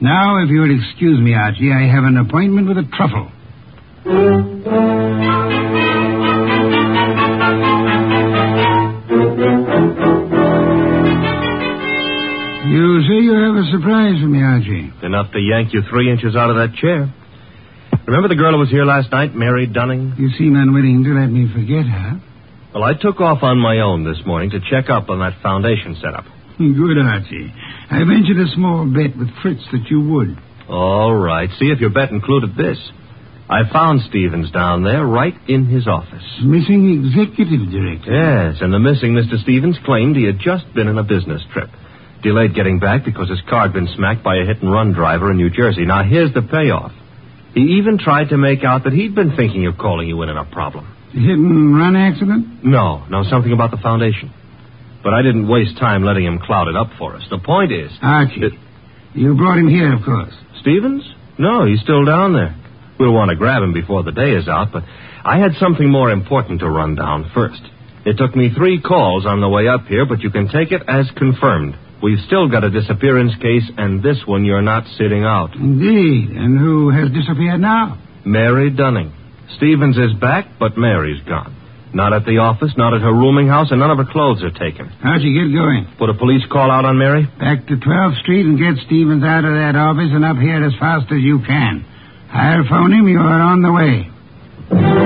Now, 0.00 0.42
if 0.42 0.48
you'll 0.50 0.74
excuse 0.74 1.20
me, 1.20 1.34
Archie, 1.34 1.70
I 1.70 1.86
have 1.86 2.04
an 2.04 2.16
appointment 2.16 2.66
with 2.66 2.78
a 2.78 2.86
truffle. 2.90 3.30
A 13.60 13.70
surprise 13.70 14.16
for 14.20 14.28
me, 14.28 14.40
Archie. 14.42 14.90
Enough 15.04 15.32
to 15.32 15.38
yank 15.38 15.72
you 15.72 15.82
three 15.88 16.10
inches 16.10 16.34
out 16.34 16.50
of 16.50 16.56
that 16.56 16.74
chair. 16.80 17.12
Remember 18.06 18.28
the 18.28 18.40
girl 18.40 18.52
who 18.52 18.58
was 18.58 18.70
here 18.70 18.84
last 18.84 19.12
night, 19.12 19.34
Mary 19.34 19.66
Dunning? 19.66 20.14
You 20.18 20.30
seem 20.38 20.56
unwilling 20.56 21.04
to 21.04 21.10
let 21.14 21.28
me 21.28 21.46
forget 21.52 21.84
her. 21.84 22.20
Well, 22.74 22.84
I 22.84 22.94
took 22.94 23.20
off 23.20 23.42
on 23.42 23.58
my 23.58 23.80
own 23.80 24.04
this 24.04 24.24
morning 24.24 24.50
to 24.50 24.60
check 24.60 24.88
up 24.88 25.10
on 25.10 25.18
that 25.20 25.42
foundation 25.42 25.96
setup. 26.00 26.24
Good, 26.58 26.98
Archie. 26.98 27.52
I 27.90 27.98
ventured 28.04 28.40
a 28.40 28.48
small 28.54 28.86
bet 28.86 29.16
with 29.16 29.28
Fritz 29.42 29.62
that 29.72 29.88
you 29.90 30.00
would. 30.00 30.38
All 30.68 31.14
right. 31.14 31.48
See 31.58 31.66
if 31.66 31.80
your 31.80 31.90
bet 31.90 32.10
included 32.10 32.56
this. 32.56 32.78
I 33.50 33.66
found 33.72 34.02
Stevens 34.08 34.52
down 34.52 34.84
there, 34.84 35.04
right 35.04 35.34
in 35.48 35.66
his 35.66 35.88
office. 35.88 36.22
Missing 36.44 37.02
executive 37.02 37.66
director. 37.66 38.12
Yes, 38.14 38.62
and 38.62 38.72
the 38.72 38.78
missing 38.78 39.12
Mr. 39.18 39.42
Stevens 39.42 39.76
claimed 39.84 40.14
he 40.14 40.24
had 40.24 40.38
just 40.38 40.72
been 40.72 40.86
on 40.86 40.98
a 40.98 41.02
business 41.02 41.42
trip. 41.52 41.68
Delayed 42.22 42.54
getting 42.54 42.78
back 42.78 43.04
because 43.04 43.28
his 43.30 43.40
car 43.48 43.62
had 43.62 43.72
been 43.72 43.88
smacked 43.96 44.22
by 44.22 44.36
a 44.36 44.44
hit 44.44 44.62
and 44.62 44.70
run 44.70 44.92
driver 44.92 45.30
in 45.30 45.38
New 45.38 45.48
Jersey. 45.50 45.86
Now, 45.86 46.02
here's 46.04 46.32
the 46.34 46.42
payoff. 46.42 46.92
He 47.54 47.78
even 47.80 47.98
tried 47.98 48.28
to 48.28 48.36
make 48.36 48.62
out 48.62 48.84
that 48.84 48.92
he'd 48.92 49.14
been 49.14 49.34
thinking 49.36 49.66
of 49.66 49.78
calling 49.78 50.06
you 50.06 50.20
in 50.22 50.28
on 50.28 50.36
a 50.36 50.44
problem. 50.44 50.86
Hit 51.12 51.22
and 51.38 51.76
run 51.76 51.96
accident? 51.96 52.62
No, 52.64 53.04
no, 53.08 53.24
something 53.24 53.52
about 53.52 53.70
the 53.70 53.78
foundation. 53.78 54.30
But 55.02 55.14
I 55.14 55.22
didn't 55.22 55.48
waste 55.48 55.78
time 55.78 56.04
letting 56.04 56.24
him 56.26 56.38
cloud 56.38 56.68
it 56.68 56.76
up 56.76 56.90
for 56.98 57.16
us. 57.16 57.22
The 57.30 57.38
point 57.38 57.72
is. 57.72 57.90
Archie. 58.02 58.40
that- 58.40 58.58
You 59.14 59.34
brought 59.34 59.58
him 59.58 59.68
here, 59.68 59.92
of 59.94 60.02
course. 60.04 60.34
Stevens? 60.60 61.02
No, 61.38 61.64
he's 61.64 61.80
still 61.80 62.04
down 62.04 62.34
there. 62.34 62.54
We'll 62.98 63.14
want 63.14 63.30
to 63.30 63.36
grab 63.36 63.62
him 63.62 63.72
before 63.72 64.02
the 64.02 64.12
day 64.12 64.32
is 64.32 64.46
out, 64.46 64.72
but 64.72 64.84
I 65.24 65.38
had 65.38 65.54
something 65.54 65.90
more 65.90 66.10
important 66.10 66.60
to 66.60 66.68
run 66.68 66.96
down 66.96 67.30
first. 67.34 67.62
It 68.04 68.18
took 68.18 68.36
me 68.36 68.50
three 68.50 68.80
calls 68.80 69.24
on 69.24 69.40
the 69.40 69.48
way 69.48 69.66
up 69.68 69.86
here, 69.86 70.04
but 70.04 70.20
you 70.20 70.30
can 70.30 70.48
take 70.48 70.70
it 70.70 70.82
as 70.86 71.10
confirmed. 71.16 71.74
We've 72.02 72.18
still 72.26 72.48
got 72.48 72.64
a 72.64 72.70
disappearance 72.70 73.32
case, 73.36 73.70
and 73.76 74.02
this 74.02 74.18
one 74.26 74.44
you're 74.44 74.62
not 74.62 74.84
sitting 74.96 75.22
out. 75.24 75.54
Indeed. 75.54 76.30
And 76.30 76.58
who 76.58 76.90
has 76.90 77.10
disappeared 77.10 77.60
now? 77.60 77.98
Mary 78.24 78.70
Dunning. 78.70 79.12
Stevens 79.56 79.96
is 79.96 80.14
back, 80.20 80.46
but 80.58 80.78
Mary's 80.78 81.20
gone. 81.28 81.56
Not 81.92 82.12
at 82.12 82.24
the 82.24 82.38
office, 82.38 82.70
not 82.76 82.94
at 82.94 83.02
her 83.02 83.12
rooming 83.12 83.48
house, 83.48 83.70
and 83.70 83.80
none 83.80 83.90
of 83.90 83.98
her 83.98 84.06
clothes 84.10 84.42
are 84.42 84.52
taken. 84.54 84.86
Archie, 85.02 85.34
get 85.34 85.52
going. 85.52 85.90
Put 85.98 86.08
a 86.08 86.14
police 86.14 86.42
call 86.50 86.70
out 86.70 86.84
on 86.84 86.96
Mary? 86.98 87.26
Back 87.38 87.66
to 87.66 87.74
12th 87.76 88.20
Street 88.22 88.46
and 88.46 88.56
get 88.56 88.78
Stevens 88.86 89.24
out 89.24 89.44
of 89.44 89.52
that 89.52 89.74
office 89.74 90.08
and 90.14 90.24
up 90.24 90.36
here 90.36 90.64
as 90.64 90.72
fast 90.78 91.10
as 91.10 91.18
you 91.18 91.40
can. 91.44 91.84
I'll 92.32 92.64
phone 92.70 92.92
him. 92.92 93.08
You're 93.08 93.20
on 93.20 93.60
the 93.62 93.72
way. 93.72 94.99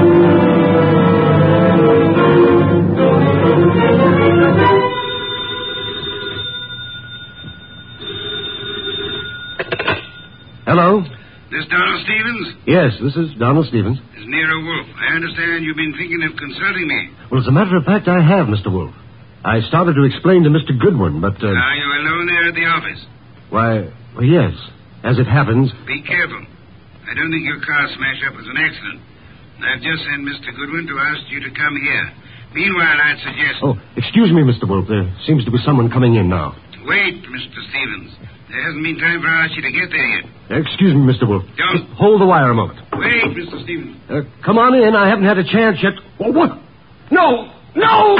Yes, 12.66 12.96
this 13.02 13.12
is 13.16 13.28
Donald 13.38 13.66
Stevens. 13.68 13.98
Is 14.16 14.24
Nero 14.24 14.56
Wolfe. 14.64 14.88
I 14.96 15.14
understand 15.20 15.64
you've 15.64 15.76
been 15.76 15.92
thinking 16.00 16.22
of 16.24 16.32
consulting 16.36 16.88
me. 16.88 17.00
Well, 17.30 17.40
as 17.40 17.46
a 17.46 17.52
matter 17.52 17.76
of 17.76 17.84
fact, 17.84 18.08
I 18.08 18.24
have, 18.24 18.48
Mr. 18.48 18.72
Wolfe. 18.72 18.94
I 19.44 19.60
started 19.68 19.92
to 20.00 20.04
explain 20.08 20.44
to 20.44 20.50
Mr. 20.50 20.72
Goodwin, 20.72 21.20
but, 21.20 21.36
uh, 21.44 21.52
Are 21.52 21.76
you 21.76 21.88
alone 22.00 22.24
there 22.26 22.48
at 22.48 22.54
the 22.56 22.64
office? 22.64 23.00
why, 23.50 23.92
well, 24.16 24.24
yes. 24.24 24.56
As 25.04 25.18
it 25.20 25.26
happens, 25.28 25.68
Be 25.86 26.00
careful. 26.00 26.40
I 27.04 27.12
don't 27.12 27.28
think 27.30 27.44
your 27.44 27.60
car 27.60 27.84
smashed 27.92 28.24
up 28.24 28.32
was 28.34 28.48
an 28.48 28.56
accident. 28.56 29.00
I've 29.60 29.82
just 29.84 30.00
sent 30.08 30.24
Mr. 30.24 30.56
Goodwin 30.56 30.86
to 30.88 30.96
ask 30.98 31.20
you 31.28 31.40
to 31.44 31.50
come 31.52 31.76
here. 31.76 32.06
Meanwhile, 32.54 32.96
I'd 32.96 33.20
suggest... 33.20 33.60
oh, 33.62 33.76
excuse 33.96 34.32
me, 34.32 34.40
Mr. 34.40 34.64
Wolfe. 34.66 34.88
There 34.88 35.04
seems 35.26 35.44
to 35.44 35.50
be 35.52 35.58
someone 35.66 35.90
coming 35.90 36.14
in 36.16 36.28
now. 36.30 36.56
Wait, 36.88 37.20
Mr. 37.28 37.58
Stevens. 37.68 38.12
There 38.54 38.62
hasn't 38.62 38.84
been 38.84 38.98
time 38.98 39.20
for 39.20 39.26
Archie 39.26 39.62
to 39.62 39.72
get 39.72 39.90
there 39.90 40.06
yet. 40.14 40.24
Excuse 40.62 40.94
me, 40.94 41.00
Mr. 41.02 41.26
Wolfe. 41.26 41.42
Don't. 41.58 41.74
Just 41.76 41.90
hold 41.98 42.20
the 42.20 42.26
wire 42.26 42.52
a 42.52 42.54
moment. 42.54 42.78
Wait, 42.92 43.34
Mr. 43.34 43.60
Stevens. 43.64 43.96
Uh, 44.08 44.20
come 44.46 44.58
on 44.58 44.74
in. 44.74 44.94
I 44.94 45.08
haven't 45.08 45.24
had 45.24 45.38
a 45.38 45.42
chance 45.42 45.78
yet. 45.82 45.94
Oh, 46.20 46.30
what? 46.30 46.56
No! 47.10 47.50
No! 47.74 48.16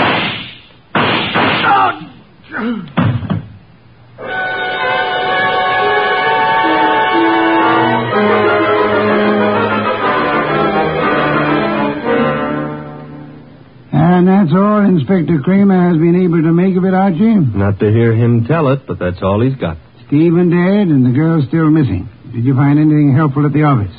And 13.92 14.26
that's 14.26 14.50
all 14.52 14.84
Inspector 14.84 15.40
Cramer 15.44 15.88
has 15.90 15.96
been 15.98 16.20
able 16.24 16.42
to 16.42 16.52
make 16.52 16.76
of 16.76 16.84
it, 16.84 16.94
Archie. 16.94 17.34
Not 17.54 17.78
to 17.80 17.90
hear 17.90 18.12
him 18.12 18.44
tell 18.44 18.68
it, 18.72 18.86
but 18.86 18.98
that's 18.98 19.22
all 19.22 19.40
he's 19.40 19.54
got. 19.56 19.76
Stephen 20.14 20.46
dead 20.46 20.94
and 20.94 21.02
the 21.02 21.10
girl 21.10 21.42
still 21.42 21.66
missing. 21.74 22.06
Did 22.30 22.44
you 22.46 22.54
find 22.54 22.78
anything 22.78 23.10
helpful 23.18 23.46
at 23.46 23.52
the 23.52 23.66
office? 23.66 23.90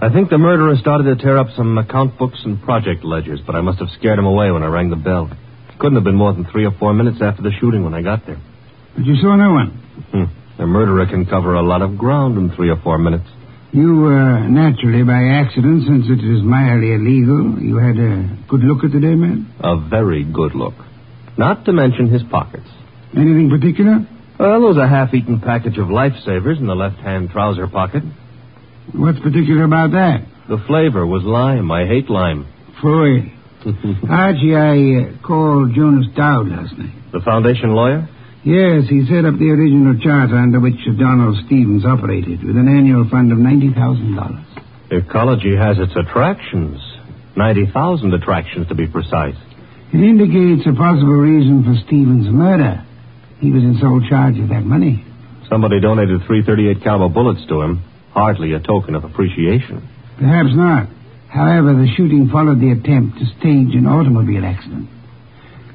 I 0.00 0.06
think 0.06 0.30
the 0.30 0.38
murderer 0.38 0.78
started 0.78 1.10
to 1.10 1.18
tear 1.18 1.36
up 1.36 1.48
some 1.56 1.76
account 1.78 2.16
books 2.16 2.38
and 2.44 2.62
project 2.62 3.02
ledgers, 3.02 3.40
but 3.44 3.56
I 3.56 3.60
must 3.60 3.80
have 3.80 3.90
scared 3.98 4.20
him 4.20 4.24
away 4.24 4.52
when 4.52 4.62
I 4.62 4.70
rang 4.70 4.90
the 4.90 5.02
bell. 5.02 5.28
Couldn't 5.80 5.96
have 5.96 6.04
been 6.04 6.14
more 6.14 6.32
than 6.32 6.46
three 6.46 6.64
or 6.64 6.70
four 6.78 6.94
minutes 6.94 7.18
after 7.20 7.42
the 7.42 7.50
shooting 7.58 7.82
when 7.82 7.92
I 7.92 8.02
got 8.02 8.24
there. 8.24 8.38
But 8.94 9.04
you 9.04 9.16
saw 9.16 9.34
no 9.34 9.50
one. 9.50 9.70
Hmm. 10.14 10.62
A 10.62 10.66
murderer 10.66 11.06
can 11.06 11.26
cover 11.26 11.54
a 11.54 11.62
lot 11.66 11.82
of 11.82 11.98
ground 11.98 12.38
in 12.38 12.54
three 12.54 12.70
or 12.70 12.78
four 12.78 12.96
minutes. 12.98 13.26
You 13.72 13.96
were 13.96 14.46
naturally 14.46 15.02
by 15.02 15.42
accident, 15.42 15.90
since 15.90 16.06
it 16.06 16.22
is 16.22 16.38
mildly 16.46 16.94
illegal. 16.94 17.58
You 17.58 17.82
had 17.82 17.98
a 17.98 18.38
good 18.46 18.62
look 18.62 18.84
at 18.84 18.92
the 18.92 19.00
dead 19.00 19.18
man? 19.18 19.50
A 19.58 19.74
very 19.90 20.22
good 20.22 20.54
look. 20.54 20.74
Not 21.36 21.64
to 21.64 21.72
mention 21.72 22.12
his 22.12 22.22
pockets. 22.30 22.68
Anything 23.16 23.50
particular? 23.50 24.06
Well, 24.44 24.60
there 24.60 24.68
was 24.68 24.76
a 24.76 24.86
half-eaten 24.86 25.40
package 25.40 25.78
of 25.78 25.88
lifesavers 25.88 26.60
in 26.60 26.66
the 26.66 26.76
left-hand 26.76 27.30
trouser 27.30 27.66
pocket. 27.66 28.02
What's 28.92 29.18
particular 29.20 29.64
about 29.64 29.92
that? 29.92 30.20
The 30.52 30.60
flavor 30.68 31.06
was 31.06 31.24
lime. 31.24 31.72
I 31.72 31.86
hate 31.88 32.10
lime. 32.10 32.44
Freud. 32.76 33.32
Archie, 34.04 34.52
I 34.52 34.76
uh, 34.76 35.26
called 35.26 35.72
Jonas 35.72 36.12
Dowd 36.12 36.52
last 36.52 36.76
night. 36.76 36.92
The 37.16 37.24
foundation 37.24 37.72
lawyer? 37.72 38.04
Yes, 38.44 38.84
he 38.92 39.08
set 39.08 39.24
up 39.24 39.40
the 39.40 39.48
original 39.48 39.96
charter 39.96 40.36
under 40.36 40.60
which 40.60 40.76
Donald 41.00 41.40
Stevens 41.48 41.86
operated 41.86 42.44
with 42.44 42.60
an 42.60 42.68
annual 42.68 43.08
fund 43.08 43.32
of 43.32 43.40
$90,000. 43.40 44.92
Ecology 44.92 45.56
has 45.56 45.78
its 45.80 45.96
attractions. 45.96 46.84
90,000 47.34 48.12
attractions, 48.12 48.68
to 48.68 48.74
be 48.74 48.86
precise. 48.86 49.40
It 49.88 50.04
indicates 50.04 50.68
a 50.68 50.76
possible 50.76 51.16
reason 51.16 51.64
for 51.64 51.80
Stevens' 51.88 52.28
murder. 52.28 52.84
He 53.40 53.50
was 53.50 53.62
in 53.62 53.78
sole 53.80 54.00
charge 54.08 54.38
of 54.38 54.48
that 54.48 54.64
money. 54.64 55.04
Somebody 55.48 55.80
donated 55.80 56.22
338 56.26 56.82
caliber 56.82 57.12
bullets 57.12 57.44
to 57.48 57.60
him. 57.62 57.82
Hardly 58.12 58.52
a 58.52 58.60
token 58.60 58.94
of 58.94 59.04
appreciation. 59.04 59.86
Perhaps 60.18 60.50
not. 60.54 60.88
However, 61.28 61.74
the 61.74 61.88
shooting 61.96 62.28
followed 62.30 62.60
the 62.60 62.70
attempt 62.70 63.18
to 63.18 63.26
stage 63.38 63.74
an 63.74 63.86
automobile 63.86 64.44
accident. 64.44 64.88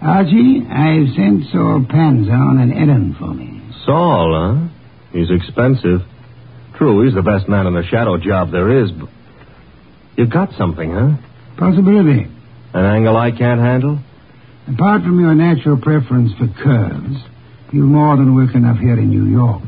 Archie, 0.02 0.64
I've 0.66 1.14
sent 1.16 1.52
Saul 1.52 1.86
Panzer 1.90 2.32
on 2.32 2.60
an 2.60 2.72
errand 2.72 3.18
for 3.18 3.34
me. 3.34 3.62
Saul, 3.86 4.32
huh? 4.34 4.70
He's 5.12 5.30
expensive. 5.30 6.00
True, 6.78 7.04
he's 7.04 7.14
the 7.14 7.22
best 7.22 7.50
man 7.50 7.68
in 7.68 7.74
the 7.74 7.84
shadow 7.84 8.18
job 8.18 8.52
there 8.52 8.84
is, 8.84 8.92
but. 8.92 9.10
You 10.16 10.28
got 10.28 10.54
something, 10.58 10.92
huh? 10.92 11.18
Possibility. 11.58 12.28
An 12.74 12.86
angle 12.86 13.18
I 13.18 13.32
can't 13.32 13.60
handle? 13.60 14.00
Apart 14.68 15.02
from 15.02 15.20
your 15.20 15.36
natural 15.36 15.78
preference 15.78 16.32
for 16.38 16.48
curves, 16.48 17.18
you've 17.72 17.86
more 17.86 18.16
than 18.18 18.36
work 18.36 18.54
enough 18.56 18.78
here 18.80 18.98
in 19.00 19.10
New 19.10 19.26
York. 19.26 19.62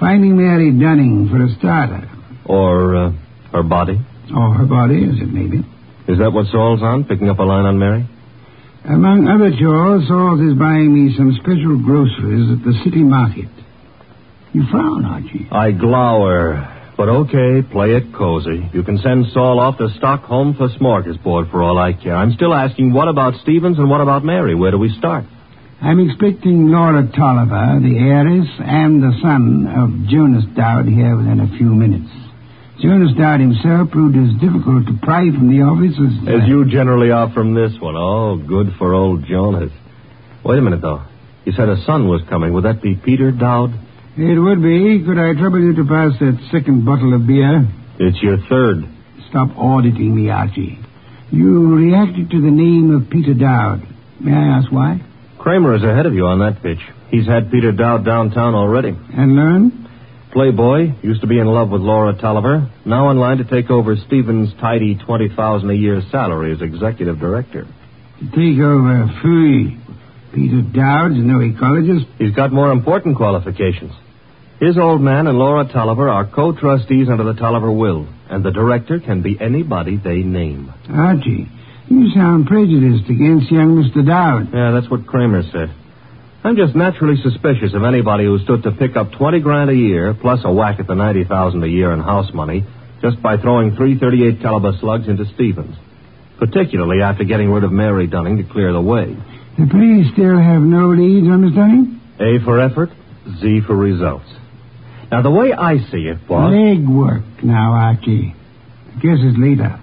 Finding 0.00 0.36
Mary 0.36 0.70
Dunning 0.72 1.28
for 1.30 1.42
a 1.44 1.48
starter, 1.58 2.08
Or, 2.44 2.96
uh, 2.96 3.12
her 3.52 3.62
body? 3.62 4.00
or 4.34 4.54
her 4.54 4.64
body, 4.66 5.04
as 5.04 5.20
it 5.20 5.32
may 5.32 5.46
be. 5.46 5.58
Is 6.08 6.18
that 6.18 6.32
what 6.32 6.46
Saul's 6.46 6.82
on? 6.82 7.04
Picking 7.04 7.28
up 7.28 7.38
a 7.38 7.42
line 7.44 7.64
on 7.66 7.78
Mary? 7.78 8.06
Among 8.84 9.28
other 9.28 9.50
chores, 9.56 10.08
Saul 10.08 10.40
is 10.50 10.58
buying 10.58 10.92
me 10.92 11.14
some 11.16 11.32
special 11.40 11.78
groceries 11.84 12.50
at 12.50 12.64
the 12.64 12.74
city 12.82 13.02
market. 13.04 13.48
You 14.52 14.64
frown, 14.70 15.04
Archie. 15.04 15.46
I 15.52 15.70
glower. 15.70 16.68
But 16.96 17.08
okay, 17.08 17.62
play 17.70 17.94
it 17.94 18.12
cozy. 18.12 18.68
You 18.72 18.82
can 18.82 18.98
send 18.98 19.26
Saul 19.32 19.60
off 19.60 19.78
to 19.78 19.88
Stockholm 19.98 20.54
for 20.54 20.68
smorgasbord 20.68 21.50
for 21.50 21.62
all 21.62 21.78
I 21.78 21.92
care. 21.94 22.16
I'm 22.16 22.32
still 22.32 22.52
asking, 22.52 22.92
what 22.92 23.08
about 23.08 23.34
Stevens 23.42 23.78
and 23.78 23.88
what 23.88 24.00
about 24.00 24.24
Mary? 24.24 24.54
Where 24.54 24.70
do 24.72 24.78
we 24.78 24.90
start? 24.98 25.24
I'm 25.82 25.98
expecting 25.98 26.70
Laura 26.70 27.02
Tolliver, 27.10 27.80
the 27.82 27.98
heiress, 27.98 28.46
and 28.62 29.02
the 29.02 29.10
son 29.20 29.66
of 29.66 30.08
Jonas 30.08 30.44
Dowd 30.54 30.86
here 30.86 31.16
within 31.16 31.40
a 31.40 31.50
few 31.58 31.74
minutes. 31.74 32.06
Jonas 32.78 33.10
Dowd 33.18 33.40
himself 33.40 33.90
proved 33.90 34.14
as 34.14 34.30
difficult 34.38 34.86
to 34.86 34.94
pry 35.02 35.26
from 35.34 35.50
the 35.50 35.66
office 35.66 35.98
as... 35.98 36.42
As 36.42 36.48
you 36.48 36.70
generally 36.70 37.10
are 37.10 37.32
from 37.34 37.54
this 37.54 37.72
one. 37.80 37.96
Oh, 37.96 38.36
good 38.38 38.74
for 38.78 38.94
old 38.94 39.26
Jonas. 39.26 39.72
Wait 40.44 40.58
a 40.58 40.62
minute, 40.62 40.82
though. 40.82 41.02
You 41.44 41.52
said 41.52 41.68
a 41.68 41.82
son 41.84 42.06
was 42.06 42.22
coming. 42.30 42.52
Would 42.54 42.64
that 42.64 42.80
be 42.80 42.94
Peter 42.94 43.32
Dowd? 43.32 43.74
It 44.16 44.38
would 44.38 44.62
be. 44.62 45.02
Could 45.04 45.18
I 45.18 45.34
trouble 45.34 45.60
you 45.60 45.74
to 45.74 45.84
pass 45.84 46.14
that 46.20 46.38
second 46.52 46.84
bottle 46.84 47.14
of 47.14 47.26
beer? 47.26 47.66
It's 47.98 48.22
your 48.22 48.38
third. 48.48 48.86
Stop 49.30 49.50
auditing 49.58 50.14
me, 50.14 50.30
Archie. 50.30 50.78
You 51.32 51.74
reacted 51.74 52.30
to 52.30 52.40
the 52.40 52.50
name 52.54 52.94
of 52.94 53.10
Peter 53.10 53.34
Dowd. 53.34 53.82
May 54.20 54.32
I 54.32 54.58
ask 54.58 54.70
why? 54.70 55.02
Cramer 55.42 55.74
is 55.74 55.82
ahead 55.82 56.06
of 56.06 56.14
you 56.14 56.26
on 56.26 56.38
that 56.38 56.62
pitch. 56.62 56.78
He's 57.10 57.26
had 57.26 57.50
Peter 57.50 57.72
Dowd 57.72 58.04
downtown 58.04 58.54
already. 58.54 58.90
And 58.90 59.34
learn? 59.34 59.82
playboy, 60.32 60.94
used 61.02 61.20
to 61.20 61.26
be 61.26 61.38
in 61.38 61.46
love 61.46 61.68
with 61.68 61.82
Laura 61.82 62.14
Tolliver, 62.18 62.70
now 62.86 63.10
in 63.10 63.18
line 63.18 63.38
to 63.38 63.44
take 63.44 63.70
over 63.70 63.96
Stevens' 64.06 64.52
tidy 64.60 64.98
20000 65.06 65.68
a 65.68 65.74
year 65.74 66.00
salary 66.10 66.52
as 66.52 66.62
executive 66.62 67.18
director. 67.18 67.64
To 67.64 68.24
Take 68.30 68.60
over 68.60 69.10
Fooey. 69.22 69.78
Peter 70.32 70.62
Dowd's 70.62 71.18
no 71.18 71.38
ecologist. 71.38 72.06
He's 72.18 72.34
got 72.34 72.52
more 72.52 72.72
important 72.72 73.16
qualifications. 73.16 73.92
His 74.58 74.78
old 74.78 75.02
man 75.02 75.26
and 75.26 75.38
Laura 75.38 75.68
Tolliver 75.70 76.08
are 76.08 76.24
co-trustees 76.24 77.08
under 77.10 77.24
the 77.24 77.34
Tolliver 77.34 77.70
will, 77.70 78.08
and 78.30 78.42
the 78.42 78.52
director 78.52 79.00
can 79.00 79.20
be 79.22 79.36
anybody 79.38 79.96
they 79.96 80.22
name. 80.22 80.72
Archie, 80.88 81.48
you 81.92 82.10
sound 82.14 82.46
prejudiced 82.46 83.08
against 83.08 83.50
young 83.50 83.76
Mr. 83.76 84.04
Dowd. 84.06 84.52
Yeah, 84.52 84.72
that's 84.72 84.90
what 84.90 85.06
Cramer 85.06 85.42
said. 85.52 85.74
I'm 86.44 86.56
just 86.56 86.74
naturally 86.74 87.16
suspicious 87.22 87.72
of 87.74 87.84
anybody 87.84 88.24
who 88.24 88.38
stood 88.40 88.64
to 88.64 88.72
pick 88.72 88.96
up 88.96 89.12
20 89.12 89.40
grand 89.40 89.70
a 89.70 89.76
year, 89.76 90.12
plus 90.14 90.40
a 90.44 90.50
whack 90.52 90.80
at 90.80 90.86
the 90.88 90.94
90,000 90.94 91.62
a 91.62 91.66
year 91.68 91.92
in 91.92 92.00
house 92.00 92.32
money, 92.34 92.64
just 93.00 93.22
by 93.22 93.36
throwing 93.36 93.76
338 93.76 94.40
caliber 94.42 94.72
slugs 94.80 95.06
into 95.06 95.24
Stevens. 95.34 95.76
Particularly 96.38 97.02
after 97.02 97.22
getting 97.24 97.50
rid 97.50 97.62
of 97.62 97.70
Mary 97.70 98.08
Dunning 98.08 98.38
to 98.38 98.44
clear 98.44 98.72
the 98.72 98.80
way. 98.80 99.16
The 99.58 99.66
police 99.66 100.12
still 100.12 100.38
have 100.38 100.62
no 100.62 100.88
leads 100.88 101.28
on 101.28 101.44
Miss 101.44 101.54
Dunning? 101.54 102.00
A 102.18 102.42
for 102.44 102.58
effort, 102.58 102.90
Z 103.40 103.60
for 103.66 103.76
results. 103.76 104.26
Now, 105.12 105.22
the 105.22 105.30
way 105.30 105.52
I 105.52 105.78
see 105.90 106.08
it, 106.08 106.26
boss. 106.26 106.50
Leg 106.50 106.88
work 106.88 107.22
now, 107.44 107.72
Archie. 107.74 108.34
I 108.88 108.94
guess 108.94 109.18
it's 109.20 109.38
later. 109.38 109.78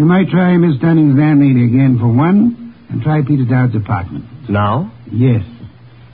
You 0.00 0.06
might 0.06 0.30
try 0.30 0.56
Miss 0.56 0.80
Dunning's 0.80 1.12
landlady 1.18 1.62
again 1.62 1.98
for 2.00 2.08
one, 2.08 2.72
and 2.88 3.02
try 3.02 3.20
Peter 3.20 3.44
Dowd's 3.44 3.76
apartment. 3.76 4.24
Now? 4.48 4.90
Yes. 5.12 5.44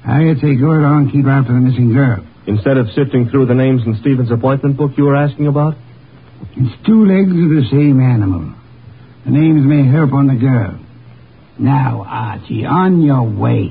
I'd 0.04 0.40
say 0.42 0.56
go 0.56 0.72
along 0.74 1.04
and 1.04 1.12
keep 1.12 1.24
after 1.24 1.52
the 1.52 1.60
missing 1.60 1.92
girl. 1.94 2.26
Instead 2.48 2.78
of 2.78 2.90
sifting 2.96 3.28
through 3.30 3.46
the 3.46 3.54
names 3.54 3.82
in 3.86 3.96
Stevens' 4.00 4.32
appointment 4.32 4.76
book 4.76 4.90
you 4.96 5.04
were 5.04 5.14
asking 5.14 5.46
about? 5.46 5.76
It's 6.56 6.84
two 6.84 7.06
legs 7.06 7.30
of 7.30 7.36
the 7.36 7.62
same 7.70 8.00
animal. 8.00 8.52
The 9.24 9.30
names 9.30 9.62
may 9.64 9.86
help 9.88 10.12
on 10.12 10.26
the 10.26 10.34
girl. 10.34 10.80
Now, 11.56 12.02
Archie, 12.08 12.64
on 12.66 13.02
your 13.02 13.22
way. 13.22 13.70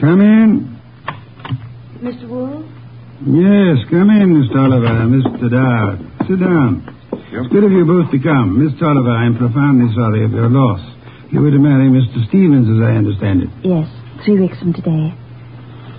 Come 0.00 0.20
in. 0.22 0.76
Mr. 2.06 2.28
Wolf? 2.28 2.64
Yes, 3.26 3.75
come 3.90 4.10
in, 4.10 4.26
Miss 4.40 4.48
Tolliver, 4.52 5.06
Mr. 5.06 5.46
Dowd. 5.50 5.96
Sit 6.28 6.40
down. 6.40 6.82
It's 7.12 7.52
good 7.52 7.64
of 7.64 7.72
you 7.72 7.84
both 7.84 8.10
to 8.10 8.18
come. 8.18 8.58
Miss 8.58 8.72
Tolliver, 8.80 9.10
I'm 9.10 9.36
profoundly 9.36 9.92
sorry 9.94 10.24
of 10.24 10.32
your 10.32 10.48
loss. 10.48 10.80
You 11.30 11.40
were 11.42 11.50
to 11.50 11.58
marry 11.58 11.90
Mr. 11.90 12.26
Stevens, 12.28 12.66
as 12.70 12.80
I 12.82 12.96
understand 12.96 13.42
it. 13.42 13.50
Yes, 13.62 13.86
three 14.24 14.40
weeks 14.40 14.58
from 14.58 14.72
today. 14.72 15.12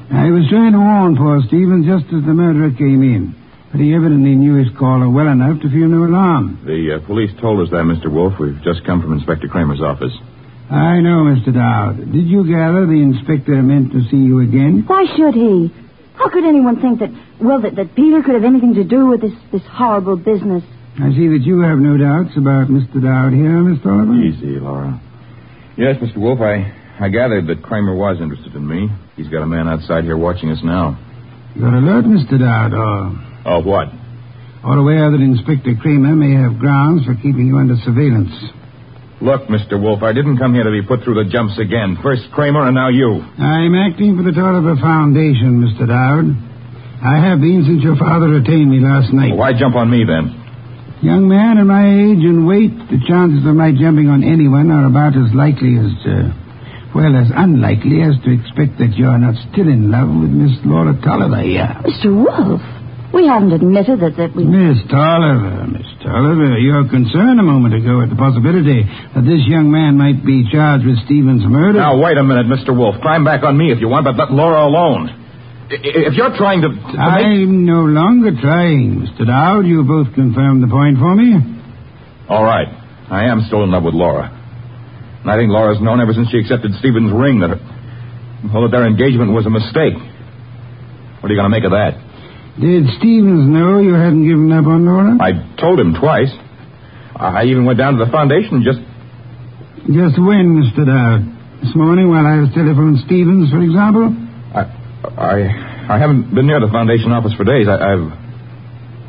I 0.10 0.32
was 0.32 0.48
trying 0.50 0.72
to 0.72 0.80
warn 0.80 1.18
poor 1.20 1.44
Stevens 1.48 1.86
just 1.86 2.08
as 2.16 2.24
the 2.24 2.34
murderer 2.34 2.72
came 2.72 3.04
in. 3.04 3.36
But 3.72 3.82
he 3.84 3.94
evidently 3.94 4.36
knew 4.40 4.56
his 4.56 4.72
caller 4.80 5.10
well 5.12 5.28
enough 5.28 5.60
to 5.62 5.70
feel 5.70 5.92
no 5.92 6.08
alarm. 6.08 6.64
The 6.64 6.96
uh, 6.98 7.06
police 7.06 7.32
told 7.42 7.60
us 7.60 7.70
that, 7.76 7.84
Mr. 7.84 8.08
Wolfe. 8.08 8.40
We've 8.40 8.62
just 8.64 8.86
come 8.88 9.02
from 9.04 9.12
Inspector 9.14 9.46
Cramer's 9.50 9.82
office. 9.84 10.16
I 10.72 11.00
know, 11.04 11.28
Mr. 11.28 11.52
Dowd. 11.54 12.00
Did 12.12 12.28
you 12.28 12.48
gather 12.48 12.88
the 12.88 13.00
inspector 13.04 13.62
meant 13.62 13.92
to 13.92 14.02
see 14.10 14.18
you 14.18 14.40
again? 14.40 14.84
Why 14.88 15.04
should 15.16 15.36
he? 15.36 15.72
How 16.18 16.30
could 16.30 16.46
anyone 16.46 16.82
think 16.82 17.00
that, 17.00 17.10
well, 17.40 17.62
that, 17.62 17.76
that 17.76 17.96
Peter 17.96 18.24
could 18.24 18.34
have 18.34 18.44
anything 18.44 18.74
to 18.76 18.84
do 18.84 19.06
with 19.08 19.22
this, 19.22 19.34
this 19.52 19.62
horrible 19.70 20.18
business? 20.18 20.64
I 20.98 21.14
see 21.14 21.30
that 21.30 21.46
you 21.46 21.62
have 21.62 21.78
no 21.78 21.94
doubts 21.94 22.34
about 22.36 22.74
Mr. 22.74 22.98
Dowd 22.98 23.34
here, 23.38 23.62
Miss 23.62 23.78
Tolliver. 23.86 24.18
Easy, 24.18 24.58
Laura. 24.58 25.00
Yes, 25.78 26.02
Mr. 26.02 26.18
Wolfe, 26.18 26.42
I, 26.42 26.74
I 27.00 27.10
gathered 27.10 27.46
that 27.48 27.62
Cramer 27.62 27.94
was 27.94 28.18
interested 28.20 28.56
in 28.56 28.66
me. 28.68 28.90
He's 29.16 29.30
got 29.30 29.44
a 29.44 29.46
man 29.46 29.70
outside 29.70 30.06
here 30.06 30.18
watching 30.18 30.50
us 30.50 30.58
now. 30.64 30.98
You're 31.54 31.70
alert, 31.70 32.06
Mr. 32.06 32.40
Dowd, 32.42 32.74
or... 32.74 33.14
Oh, 33.46 33.62
what? 33.62 33.88
Or 34.66 34.76
aware 34.78 35.12
that 35.12 35.22
Inspector 35.22 35.70
Cramer 35.82 36.16
may 36.18 36.34
have 36.34 36.58
grounds 36.58 37.06
for 37.06 37.14
keeping 37.14 37.46
you 37.46 37.58
under 37.58 37.78
surveillance. 37.86 38.34
Look, 39.20 39.50
Mr. 39.50 39.82
Wolfe, 39.82 40.04
I 40.04 40.14
didn't 40.14 40.38
come 40.38 40.54
here 40.54 40.64
to 40.64 40.70
be 40.70 40.86
put 40.86 41.02
through 41.04 41.18
the 41.18 41.30
jumps 41.30 41.58
again. 41.58 41.98
First 42.04 42.30
Cramer 42.32 42.68
and 42.70 42.76
now 42.76 42.90
you. 42.90 43.18
I'm 43.18 43.74
acting 43.74 44.14
for 44.16 44.22
the 44.22 44.32
Tolliver 44.32 44.78
Foundation, 44.78 45.58
Mr. 45.66 45.90
Dowd. 45.90 46.38
I 47.02 47.18
have 47.26 47.42
been 47.42 47.66
since 47.66 47.82
your 47.82 47.98
father 47.98 48.30
retained 48.30 48.70
me 48.70 48.78
last 48.78 49.10
night. 49.14 49.34
Well, 49.34 49.42
why 49.50 49.58
jump 49.58 49.74
on 49.74 49.90
me 49.90 50.06
then? 50.06 50.38
Young 51.02 51.26
man, 51.30 51.58
at 51.58 51.66
my 51.66 51.86
age 51.86 52.22
and 52.26 52.46
weight, 52.46 52.74
the 52.90 53.02
chances 53.10 53.42
of 53.46 53.54
my 53.58 53.74
jumping 53.74 54.10
on 54.10 54.22
anyone 54.26 54.70
are 54.70 54.86
about 54.86 55.14
as 55.18 55.30
likely 55.34 55.78
as, 55.78 55.94
uh, 56.06 56.30
well, 56.94 57.14
as 57.18 57.30
unlikely 57.34 58.02
as 58.06 58.18
to 58.22 58.30
expect 58.34 58.78
that 58.82 58.98
you're 58.98 59.18
not 59.18 59.34
still 59.50 59.70
in 59.70 59.90
love 59.90 60.10
with 60.10 60.30
Miss 60.30 60.58
Laura 60.66 60.94
Tolliver 61.02 61.42
here. 61.42 61.70
Mr. 61.86 62.10
Wolfe, 62.14 62.66
we 63.18 63.26
haven't 63.26 63.50
admitted 63.50 63.98
that, 64.06 64.14
that 64.22 64.38
we... 64.38 64.46
Miss 64.46 64.78
Tolliver, 64.94 65.66
Miss 65.66 65.90
Tolliver, 66.06 66.62
your 66.62 66.86
concern 66.86 67.42
a 67.42 67.44
moment 67.44 67.74
ago 67.74 68.06
at 68.06 68.14
the 68.14 68.16
possibility 68.16 68.86
that 68.86 69.26
this 69.26 69.42
young 69.50 69.74
man 69.74 69.98
might 69.98 70.22
be 70.22 70.46
charged 70.54 70.86
with 70.86 71.02
Stephen's 71.10 71.42
murder. 71.42 71.82
Now, 71.82 71.98
wait 71.98 72.22
a 72.22 72.24
minute, 72.24 72.46
Mr. 72.46 72.78
Wolfe. 72.78 73.02
Climb 73.02 73.26
back 73.26 73.42
on 73.42 73.58
me 73.58 73.74
if 73.74 73.82
you 73.82 73.90
want, 73.90 74.06
but 74.06 74.14
let 74.22 74.30
Laura 74.30 74.62
alone. 74.62 75.10
If 75.74 76.14
you're 76.14 76.38
trying 76.38 76.62
to... 76.62 76.70
to 76.70 76.78
make... 76.78 77.26
I'm 77.26 77.66
no 77.66 77.90
longer 77.90 78.38
trying, 78.38 79.02
Mr. 79.02 79.26
Dowd. 79.26 79.66
You 79.66 79.82
both 79.82 80.14
confirmed 80.14 80.62
the 80.62 80.70
point 80.70 81.02
for 81.02 81.18
me. 81.18 81.42
All 82.30 82.46
right. 82.46 82.70
I 83.10 83.34
am 83.34 83.50
still 83.50 83.66
in 83.66 83.74
love 83.74 83.84
with 83.84 83.98
Laura. 83.98 84.30
And 84.30 85.28
I 85.28 85.36
think 85.36 85.50
Laura's 85.50 85.82
known 85.82 86.00
ever 86.00 86.14
since 86.14 86.30
she 86.30 86.38
accepted 86.38 86.72
Stephen's 86.78 87.12
ring 87.12 87.42
that, 87.42 87.58
well, 88.54 88.64
that 88.64 88.72
their 88.72 88.86
engagement 88.86 89.34
was 89.34 89.50
a 89.50 89.52
mistake. 89.52 89.98
What 91.20 91.28
are 91.28 91.34
you 91.34 91.40
going 91.42 91.50
to 91.50 91.56
make 91.56 91.66
of 91.66 91.74
that? 91.74 92.07
Did 92.60 92.90
Stevens 92.98 93.46
know 93.46 93.78
you 93.78 93.94
hadn't 93.94 94.26
given 94.26 94.52
up 94.52 94.66
on 94.66 94.86
Nora? 94.86 95.18
I 95.22 95.38
told 95.62 95.80
him 95.80 95.94
twice. 95.94 96.34
I 97.16 97.46
even 97.46 97.66
went 97.66 97.78
down 97.78 97.98
to 97.98 98.06
the 98.06 98.12
foundation 98.12 98.66
just. 98.66 98.82
Just 99.86 100.18
when, 100.18 100.58
Mr. 100.58 100.86
Dowd? 100.86 101.38
This 101.62 101.74
morning 101.76 102.10
while 102.10 102.26
I 102.26 102.42
was 102.42 102.50
telephoning 102.54 103.02
Stevens, 103.06 103.50
for 103.50 103.62
example? 103.62 104.14
I, 104.54 104.70
I, 105.18 105.36
I 105.90 105.98
haven't 105.98 106.34
been 106.34 106.46
near 106.46 106.60
the 106.60 106.70
foundation 106.70 107.12
office 107.12 107.34
for 107.34 107.46
days. 107.46 107.70
I, 107.70 107.78
I've. 107.78 108.06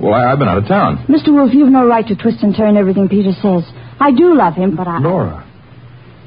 Well, 0.00 0.14
I, 0.14 0.32
I've 0.32 0.38
been 0.38 0.48
out 0.48 0.58
of 0.58 0.68
town. 0.68 1.04
Mr. 1.08 1.32
Wolfe, 1.32 1.52
you've 1.52 1.72
no 1.72 1.84
right 1.86 2.06
to 2.06 2.16
twist 2.16 2.42
and 2.42 2.54
turn 2.54 2.76
everything 2.76 3.08
Peter 3.08 3.32
says. 3.32 3.64
I 3.98 4.12
do 4.12 4.36
love 4.36 4.54
him, 4.54 4.76
but 4.76 4.86
I... 4.86 4.98
Laura. 5.00 5.44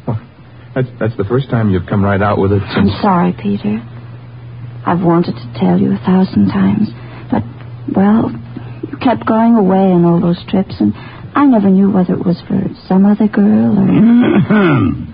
Well, 0.06 0.20
that's, 0.76 0.90
that's 1.00 1.16
the 1.18 1.24
first 1.24 1.50
time 1.50 1.70
you've 1.70 1.88
come 1.88 2.04
right 2.04 2.22
out 2.22 2.38
with 2.38 2.52
it 2.52 2.62
I'm 2.62 2.90
sorry, 3.02 3.34
Peter. 3.34 3.80
I've 4.86 5.02
wanted 5.02 5.40
to 5.40 5.48
tell 5.56 5.80
you 5.80 5.94
a 5.94 6.02
thousand 6.04 6.50
times, 6.50 6.90
but, 6.92 7.11
well, 7.96 8.32
you 8.90 8.98
kept 8.98 9.26
going 9.26 9.56
away 9.56 9.92
on 9.92 10.06
all 10.06 10.20
those 10.22 10.40
trips, 10.50 10.76
and 10.80 10.94
I 11.36 11.46
never 11.46 11.70
knew 11.70 11.92
whether 11.92 12.14
it 12.14 12.26
was 12.26 12.40
for 12.48 12.60
some 12.88 13.06
other 13.06 13.28
girl 13.28 13.78
or... 13.78 13.88
Mm-hmm. 13.88 15.08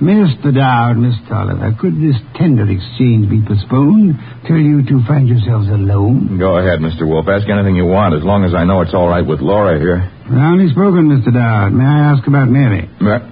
Mr. 0.00 0.48
Dowd, 0.48 0.96
Miss 0.96 1.12
Tolliver, 1.28 1.76
could 1.78 1.92
this 2.00 2.16
tender 2.34 2.64
exchange 2.64 3.28
be 3.28 3.44
postponed 3.44 4.16
till 4.48 4.56
you 4.56 4.80
two 4.80 5.04
find 5.06 5.28
yourselves 5.28 5.68
alone? 5.68 6.38
Go 6.40 6.56
ahead, 6.56 6.80
Mr. 6.80 7.04
Wolfe. 7.06 7.28
Ask 7.28 7.44
anything 7.52 7.76
you 7.76 7.84
want, 7.84 8.14
as 8.16 8.24
long 8.24 8.44
as 8.48 8.54
I 8.54 8.64
know 8.64 8.80
it's 8.80 8.94
all 8.94 9.08
right 9.08 9.20
with 9.20 9.40
Laura 9.44 9.76
here. 9.78 10.00
Roundly 10.24 10.72
spoken, 10.72 11.12
Mr. 11.12 11.28
Dowd. 11.34 11.72
May 11.76 11.84
I 11.84 12.16
ask 12.16 12.26
about 12.26 12.48
Mary? 12.48 12.88
Ma- 12.98 13.28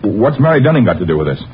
What's 0.00 0.40
Mary 0.40 0.62
Dunning 0.62 0.86
got 0.86 0.98
to 0.98 1.04
do 1.04 1.18
with 1.18 1.26
this? 1.28 1.44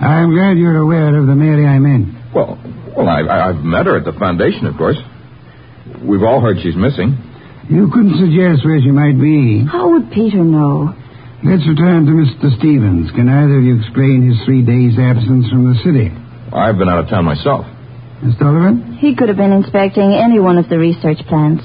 I'm 0.00 0.32
glad 0.32 0.56
you're 0.56 0.78
aware 0.80 1.14
of 1.14 1.26
the 1.26 1.36
Mary 1.36 1.66
I 1.66 1.78
meant. 1.78 2.16
Well, 2.34 2.56
well, 2.96 3.08
I, 3.08 3.20
I, 3.28 3.48
I've 3.50 3.60
met 3.62 3.84
her 3.84 3.98
at 3.98 4.06
the 4.08 4.16
foundation, 4.18 4.64
of 4.64 4.76
course. 4.78 4.96
We've 6.02 6.22
all 6.22 6.40
heard 6.40 6.58
she's 6.62 6.76
missing. 6.76 7.18
You 7.68 7.90
couldn't 7.90 8.18
suggest 8.18 8.64
where 8.66 8.80
she 8.80 8.90
might 8.90 9.18
be. 9.18 9.64
How 9.66 9.90
would 9.92 10.10
Peter 10.10 10.42
know? 10.42 10.94
Let's 11.42 11.66
return 11.66 12.06
to 12.06 12.12
Mr. 12.14 12.54
Stevens. 12.58 13.10
Can 13.12 13.28
either 13.28 13.58
of 13.58 13.64
you 13.64 13.78
explain 13.82 14.30
his 14.30 14.38
three 14.46 14.62
days' 14.62 14.94
absence 14.98 15.50
from 15.50 15.74
the 15.74 15.78
city? 15.82 16.10
I've 16.54 16.78
been 16.78 16.88
out 16.88 17.02
of 17.02 17.10
town 17.10 17.24
myself. 17.24 17.66
Miss 18.22 18.38
Tolliver? 18.38 18.78
He 19.02 19.16
could 19.16 19.26
have 19.28 19.36
been 19.38 19.50
inspecting 19.50 20.14
any 20.14 20.38
one 20.38 20.58
of 20.58 20.68
the 20.68 20.78
research 20.78 21.18
plants. 21.26 21.64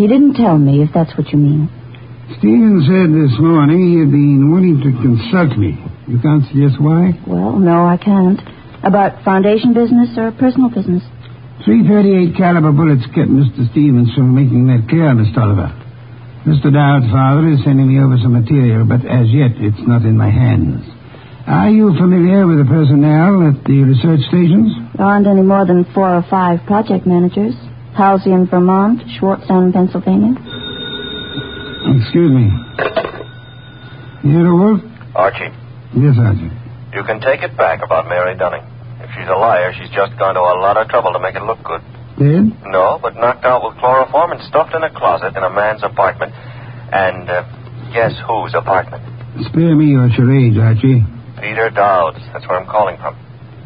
He 0.00 0.08
didn't 0.08 0.34
tell 0.34 0.56
me, 0.56 0.80
if 0.82 0.90
that's 0.94 1.12
what 1.16 1.28
you 1.28 1.38
mean. 1.38 1.68
Stevens 2.40 2.88
said 2.88 3.12
this 3.12 3.36
morning 3.38 3.80
he 3.84 4.00
had 4.00 4.10
been 4.10 4.50
wanting 4.50 4.80
to 4.80 4.90
consult 5.04 5.56
me. 5.60 5.76
You 6.08 6.18
can't 6.20 6.44
suggest 6.48 6.80
why? 6.80 7.12
Well, 7.26 7.60
no, 7.60 7.84
I 7.84 7.96
can't. 8.00 8.40
About 8.82 9.24
foundation 9.24 9.74
business 9.74 10.16
or 10.16 10.32
personal 10.32 10.70
business? 10.70 11.02
338 11.64 12.36
caliber 12.36 12.70
bullets 12.72 13.04
kept 13.14 13.30
Mr. 13.32 13.64
Stevens 13.72 14.12
from 14.14 14.34
making 14.34 14.66
that 14.68 14.86
clear, 14.88 15.14
Miss 15.14 15.32
Tolliver. 15.34 15.72
Mr. 16.46 16.70
Dowd's 16.70 17.10
father 17.10 17.48
is 17.50 17.58
sending 17.64 17.88
me 17.90 17.98
over 17.98 18.14
some 18.22 18.34
material, 18.38 18.84
but 18.86 19.02
as 19.02 19.26
yet 19.34 19.50
it's 19.58 19.80
not 19.88 20.02
in 20.06 20.16
my 20.16 20.30
hands. 20.30 20.84
Are 21.46 21.70
you 21.70 21.90
familiar 21.96 22.46
with 22.46 22.58
the 22.58 22.68
personnel 22.68 23.50
at 23.50 23.64
the 23.64 23.82
research 23.82 24.20
stations? 24.30 24.70
There 24.94 25.06
aren't 25.06 25.26
any 25.26 25.42
more 25.42 25.64
than 25.66 25.86
four 25.94 26.06
or 26.06 26.22
five 26.30 26.60
project 26.66 27.06
managers. 27.06 27.54
Halsey 27.96 28.30
in 28.30 28.46
Vermont, 28.46 29.00
Schwartzown, 29.18 29.66
in 29.66 29.72
Pennsylvania. 29.72 30.34
Excuse 31.98 32.30
me. 32.30 32.46
Here, 34.22 34.52
Wolfe? 34.54 34.82
Archie, 35.14 35.50
Yes, 35.96 36.14
Archie. 36.18 36.50
You 36.92 37.02
can 37.04 37.20
take 37.20 37.42
it 37.42 37.56
back 37.56 37.80
about 37.82 38.08
Mary 38.08 38.36
Dunning. 38.36 38.62
If 39.06 39.14
she's 39.14 39.30
a 39.30 39.38
liar, 39.38 39.70
she's 39.78 39.90
just 39.94 40.18
gone 40.18 40.34
to 40.34 40.42
a 40.42 40.58
lot 40.58 40.74
of 40.76 40.90
trouble 40.90 41.14
to 41.14 41.22
make 41.22 41.38
it 41.38 41.46
look 41.46 41.62
good. 41.62 41.78
Dead? 42.18 42.50
No, 42.66 42.98
but 42.98 43.14
knocked 43.14 43.46
out 43.46 43.62
with 43.62 43.78
chloroform 43.78 44.32
and 44.34 44.42
stuffed 44.50 44.74
in 44.74 44.82
a 44.82 44.90
closet 44.90 45.36
in 45.38 45.42
a 45.46 45.52
man's 45.52 45.86
apartment. 45.86 46.34
And 46.90 47.30
uh, 47.30 47.46
guess 47.94 48.18
whose 48.26 48.50
apartment? 48.58 49.06
Spare 49.46 49.76
me 49.78 49.94
your 49.94 50.10
charade, 50.10 50.58
Archie. 50.58 51.06
Peter 51.38 51.70
Dowd's. 51.70 52.18
That's 52.34 52.42
where 52.50 52.58
I'm 52.58 52.66
calling 52.66 52.96
from. 52.98 53.14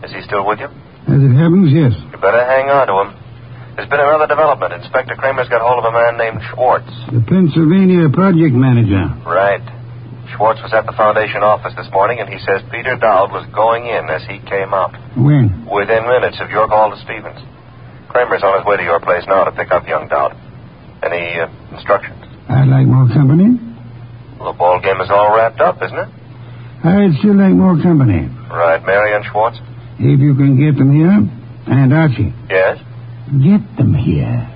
Is 0.05 0.13
he 0.13 0.21
still 0.29 0.45
with 0.45 0.61
you? 0.61 0.69
As 1.09 1.21
it 1.25 1.33
happens, 1.33 1.73
yes. 1.73 1.97
You 2.13 2.19
better 2.21 2.45
hang 2.45 2.69
on 2.69 2.85
to 2.91 2.95
him. 3.01 3.11
There's 3.77 3.89
been 3.89 4.03
another 4.03 4.27
development. 4.29 4.75
Inspector 4.77 5.15
Cramer's 5.17 5.49
got 5.49 5.63
hold 5.65 5.81
of 5.81 5.89
a 5.89 5.95
man 5.95 6.19
named 6.21 6.43
Schwartz. 6.53 6.91
The 7.09 7.25
Pennsylvania 7.25 8.11
project 8.13 8.53
manager. 8.53 9.09
Right. 9.25 9.63
Schwartz 10.41 10.65
was 10.65 10.73
at 10.73 10.89
the 10.89 10.97
Foundation 10.97 11.45
office 11.45 11.77
this 11.77 11.93
morning, 11.93 12.17
and 12.17 12.25
he 12.25 12.41
says 12.41 12.65
Peter 12.73 12.97
Dowd 12.97 13.29
was 13.29 13.45
going 13.53 13.85
in 13.85 14.09
as 14.09 14.25
he 14.25 14.41
came 14.49 14.73
out. 14.73 14.97
When? 15.13 15.69
Within 15.69 16.09
minutes 16.09 16.41
of 16.41 16.49
your 16.49 16.65
call 16.65 16.89
to 16.89 16.97
Stevens. 17.05 17.37
Cramer's 18.09 18.41
on 18.41 18.57
his 18.57 18.65
way 18.65 18.81
to 18.81 18.83
your 18.83 19.05
place 19.05 19.21
now 19.29 19.45
to 19.45 19.53
pick 19.53 19.69
up 19.69 19.85
young 19.85 20.09
Dowd. 20.09 20.33
Any 21.05 21.37
uh, 21.37 21.45
instructions? 21.77 22.25
I'd 22.49 22.73
like 22.73 22.89
more 22.89 23.05
company. 23.13 23.53
Well, 24.41 24.57
the 24.57 24.57
ball 24.57 24.81
game 24.81 24.97
is 25.05 25.13
all 25.13 25.37
wrapped 25.37 25.61
up, 25.61 25.77
isn't 25.85 26.09
it? 26.09 26.09
I'd 26.89 27.13
still 27.21 27.37
like 27.37 27.53
more 27.53 27.77
company. 27.77 28.25
Right, 28.49 28.81
Mary 28.81 29.13
and 29.13 29.21
Schwartz? 29.29 29.61
If 30.01 30.25
you 30.25 30.33
can 30.41 30.57
get 30.57 30.81
them 30.81 30.89
here. 30.89 31.21
And 31.69 31.93
Archie, 31.93 32.33
Yes? 32.49 32.81
get 33.45 33.61
them 33.77 33.93
here. 33.93 34.49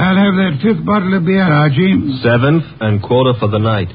I'll 0.00 0.16
have 0.16 0.36
that 0.40 0.54
fifth 0.64 0.80
bottle 0.84 1.12
of 1.12 1.28
beer, 1.28 1.44
Archie. 1.44 1.92
Seventh 2.24 2.64
and 2.80 3.02
quota 3.04 3.36
for 3.38 3.48
the 3.52 3.60
night. 3.60 3.92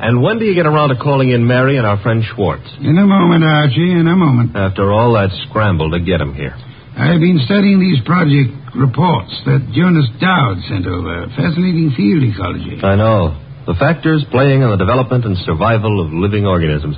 And 0.00 0.20
when 0.20 0.38
do 0.38 0.44
you 0.44 0.54
get 0.54 0.64
around 0.68 0.92
to 0.92 0.96
calling 1.00 1.30
in 1.32 1.46
Mary 1.46 1.76
and 1.76 1.86
our 1.86 1.96
friend 2.00 2.20
Schwartz? 2.24 2.64
In 2.80 2.96
a 2.96 3.06
moment, 3.08 3.44
Archie, 3.44 3.92
in 3.92 4.08
a 4.08 4.16
moment. 4.16 4.56
After 4.56 4.92
all 4.92 5.12
that 5.16 5.28
scramble 5.48 5.90
to 5.92 6.00
get 6.00 6.20
him 6.20 6.34
here. 6.34 6.56
I've 6.96 7.20
been 7.20 7.40
studying 7.44 7.80
these 7.80 8.00
project 8.04 8.52
reports 8.76 9.32
that 9.48 9.64
Jonas 9.72 10.08
Dowd 10.20 10.60
sent 10.68 10.84
over. 10.84 11.28
Fascinating 11.36 11.92
field 11.96 12.24
ecology. 12.24 12.76
I 12.84 12.96
know. 12.96 13.36
The 13.64 13.76
factors 13.80 14.24
playing 14.32 14.60
in 14.60 14.68
the 14.68 14.76
development 14.80 15.24
and 15.24 15.36
survival 15.44 16.00
of 16.04 16.12
living 16.12 16.44
organisms. 16.44 16.96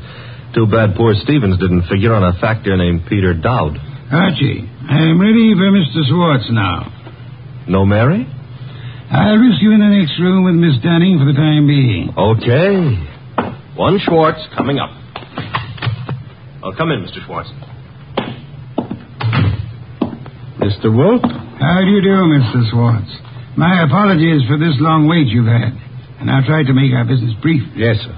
Too 0.54 0.66
bad 0.66 0.94
poor 0.94 1.14
Stevens 1.22 1.58
didn't 1.58 1.86
figure 1.86 2.14
on 2.14 2.22
a 2.22 2.38
factor 2.38 2.76
named 2.76 3.06
Peter 3.06 3.34
Dowd. 3.34 3.78
Archie, 4.10 4.62
I'm 4.66 5.18
ready 5.18 5.54
for 5.54 5.70
Mr. 5.74 6.06
Schwartz 6.06 6.46
now. 6.50 7.01
No 7.68 7.84
Mary? 7.86 8.26
I'll 9.10 9.36
risk 9.36 9.60
you 9.60 9.72
in 9.72 9.80
the 9.80 9.92
next 9.92 10.18
room 10.18 10.44
with 10.44 10.54
Miss 10.54 10.80
Dunning 10.82 11.18
for 11.18 11.26
the 11.26 11.36
time 11.36 11.66
being. 11.66 12.10
Okay. 12.16 12.74
One 13.76 14.00
Schwartz 14.00 14.40
coming 14.56 14.78
up. 14.78 14.90
Oh, 16.64 16.72
come 16.76 16.90
in, 16.92 17.04
Mr. 17.04 17.24
Schwartz. 17.26 17.50
Mr. 20.62 20.88
Wolfe? 20.94 21.26
How 21.60 21.80
do 21.82 21.90
you 21.90 22.02
do, 22.02 22.16
Mr. 22.30 22.70
Schwartz? 22.70 23.10
My 23.56 23.82
apologies 23.82 24.46
for 24.48 24.56
this 24.56 24.74
long 24.80 25.06
wait 25.06 25.26
you've 25.28 25.50
had. 25.50 25.74
And 26.20 26.30
I'll 26.30 26.46
try 26.46 26.62
to 26.62 26.72
make 26.72 26.92
our 26.94 27.04
business 27.04 27.34
brief. 27.42 27.62
Yes, 27.74 27.96
sir. 27.98 28.16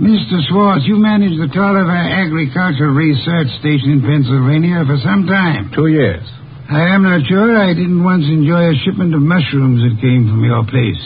Mr. 0.00 0.40
Schwartz, 0.48 0.84
you 0.86 0.96
managed 0.96 1.40
the 1.40 1.48
Tolliver 1.52 1.90
Agricultural 1.90 2.94
Research 2.94 3.48
Station 3.60 3.98
in 3.98 4.00
Pennsylvania 4.00 4.84
for 4.86 4.96
some 5.02 5.26
time. 5.26 5.72
Two 5.74 5.88
years. 5.88 6.24
I 6.66 6.94
am 6.98 7.02
not 7.06 7.22
sure 7.28 7.54
I 7.54 7.74
didn't 7.74 8.02
once 8.02 8.26
enjoy 8.26 8.74
a 8.74 8.74
shipment 8.82 9.14
of 9.14 9.22
mushrooms 9.22 9.86
that 9.86 10.02
came 10.02 10.26
from 10.26 10.42
your 10.42 10.66
place. 10.66 10.98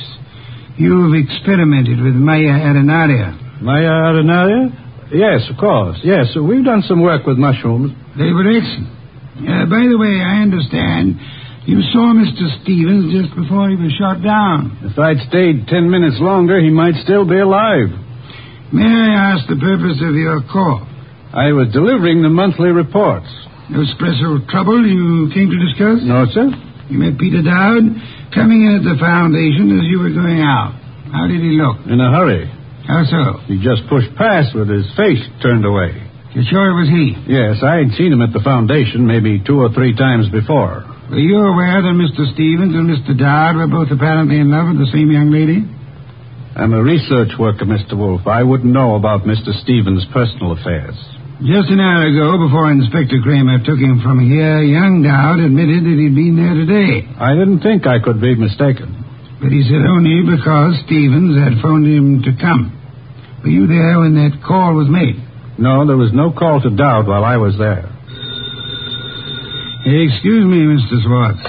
You've 0.80 1.12
experimented 1.20 2.00
with 2.00 2.16
Mya 2.16 2.56
arenaria. 2.64 3.60
Mya 3.60 3.92
arenaria? 4.08 4.72
Yes, 5.12 5.44
of 5.52 5.60
course. 5.60 6.00
Yes, 6.02 6.32
we've 6.32 6.64
done 6.64 6.80
some 6.88 7.02
work 7.02 7.26
with 7.26 7.36
mushrooms. 7.36 7.92
They 8.16 8.32
were 8.32 8.48
excellent. 8.56 8.88
Uh, 9.44 9.68
by 9.68 9.84
the 9.84 10.00
way, 10.00 10.16
I 10.24 10.40
understand 10.48 11.20
you 11.68 11.82
saw 11.92 12.16
Mr. 12.16 12.48
Stevens 12.62 13.12
just 13.12 13.36
before 13.36 13.68
he 13.68 13.76
was 13.76 13.92
shot 14.00 14.24
down. 14.24 14.80
If 14.80 14.96
I'd 14.96 15.20
stayed 15.28 15.68
ten 15.68 15.90
minutes 15.90 16.16
longer, 16.20 16.56
he 16.60 16.70
might 16.70 16.96
still 17.04 17.28
be 17.28 17.36
alive. 17.36 17.92
May 18.72 18.88
I 18.88 19.36
ask 19.36 19.44
the 19.44 19.60
purpose 19.60 20.00
of 20.00 20.16
your 20.16 20.40
call? 20.48 20.88
I 21.36 21.52
was 21.52 21.68
delivering 21.72 22.22
the 22.22 22.32
monthly 22.32 22.70
reports. 22.72 23.28
No 23.70 23.86
special 23.94 24.42
trouble 24.50 24.82
you 24.82 25.30
came 25.32 25.46
to 25.50 25.58
discuss? 25.62 26.02
No, 26.02 26.26
sir. 26.34 26.50
You 26.90 26.98
met 26.98 27.18
Peter 27.22 27.38
Dowd 27.38 27.86
coming 28.34 28.66
in 28.66 28.82
at 28.82 28.84
the 28.84 28.98
foundation 28.98 29.78
as 29.78 29.86
you 29.86 30.02
were 30.02 30.10
going 30.10 30.42
out. 30.42 30.74
How 31.14 31.30
did 31.30 31.38
he 31.38 31.54
look? 31.54 31.86
In 31.86 32.02
a 32.02 32.10
hurry. 32.10 32.50
How 32.86 33.06
so? 33.06 33.46
He 33.46 33.62
just 33.62 33.86
pushed 33.86 34.10
past 34.18 34.54
with 34.58 34.66
his 34.66 34.86
face 34.98 35.22
turned 35.38 35.62
away. 35.62 35.94
You 36.34 36.42
sure 36.50 36.66
it 36.70 36.76
was 36.82 36.90
he? 36.90 37.14
Yes, 37.30 37.62
I 37.62 37.82
had 37.86 37.94
seen 37.94 38.10
him 38.10 38.22
at 38.22 38.34
the 38.34 38.42
foundation 38.42 39.06
maybe 39.06 39.38
two 39.42 39.58
or 39.62 39.70
three 39.70 39.94
times 39.94 40.26
before. 40.30 40.82
Were 41.10 41.18
you 41.22 41.38
aware 41.38 41.82
that 41.82 41.94
Mr. 41.94 42.26
Stevens 42.34 42.74
and 42.74 42.90
Mr. 42.90 43.18
Dowd 43.18 43.54
were 43.58 43.66
both 43.70 43.90
apparently 43.90 44.38
in 44.38 44.50
love 44.50 44.70
with 44.70 44.78
the 44.78 44.90
same 44.90 45.10
young 45.10 45.30
lady? 45.30 45.62
I'm 46.54 46.74
a 46.74 46.82
research 46.82 47.34
worker, 47.38 47.66
Mr. 47.66 47.94
Wolfe. 47.98 48.26
I 48.26 48.42
wouldn't 48.42 48.72
know 48.72 48.94
about 48.94 49.22
Mr. 49.22 49.54
Stevens' 49.62 50.06
personal 50.12 50.52
affairs. 50.58 50.94
Just 51.40 51.72
an 51.72 51.80
hour 51.80 52.04
ago, 52.04 52.36
before 52.36 52.68
Inspector 52.68 53.16
Cramer 53.24 53.64
took 53.64 53.80
him 53.80 54.04
from 54.04 54.20
here, 54.20 54.60
young 54.60 55.00
Dowd 55.00 55.40
admitted 55.40 55.88
that 55.88 55.96
he'd 55.96 56.12
been 56.12 56.36
there 56.36 56.52
today. 56.52 57.08
I 57.16 57.32
didn't 57.32 57.64
think 57.64 57.88
I 57.88 57.96
could 57.96 58.20
be 58.20 58.36
mistaken. 58.36 58.92
But 59.40 59.48
he 59.48 59.64
said 59.64 59.80
only 59.88 60.20
because 60.20 60.76
Stevens 60.84 61.40
had 61.40 61.56
phoned 61.64 61.88
him 61.88 62.20
to 62.28 62.36
come. 62.36 62.76
Were 63.40 63.48
you 63.48 63.64
there 63.64 64.04
when 64.04 64.20
that 64.20 64.44
call 64.44 64.76
was 64.76 64.92
made? 64.92 65.16
No, 65.56 65.88
there 65.88 65.96
was 65.96 66.12
no 66.12 66.28
call 66.28 66.60
to 66.60 66.68
Dowd 66.76 67.08
while 67.08 67.24
I 67.24 67.40
was 67.40 67.56
there. 67.56 67.88
Excuse 69.88 70.44
me, 70.44 70.60
Mr. 70.76 71.00
Swartz. 71.00 71.40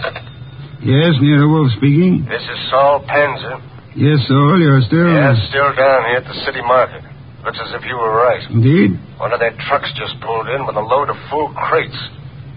Yes, 0.87 1.19
Nero 1.19 1.51
Wolfe 1.51 1.75
speaking. 1.75 2.23
This 2.31 2.39
is 2.47 2.59
Saul 2.71 3.03
Panzer. 3.03 3.59
Yes, 3.99 4.23
Saul, 4.23 4.55
you're 4.55 4.79
still... 4.87 5.03
Yeah, 5.03 5.35
still 5.51 5.75
down 5.75 6.07
here 6.15 6.23
at 6.23 6.27
the 6.31 6.37
city 6.47 6.63
market. 6.63 7.00
Looks 7.43 7.57
as 7.57 7.73
if 7.73 7.83
you 7.85 7.95
were 7.97 8.13
right. 8.13 8.43
Indeed? 8.49 8.99
One 9.17 9.33
of 9.33 9.39
their 9.39 9.55
trucks 9.67 9.89
just 9.97 10.13
pulled 10.21 10.47
in 10.47 10.65
with 10.67 10.75
a 10.77 10.81
load 10.85 11.09
of 11.09 11.17
full 11.29 11.49
crates. 11.57 11.97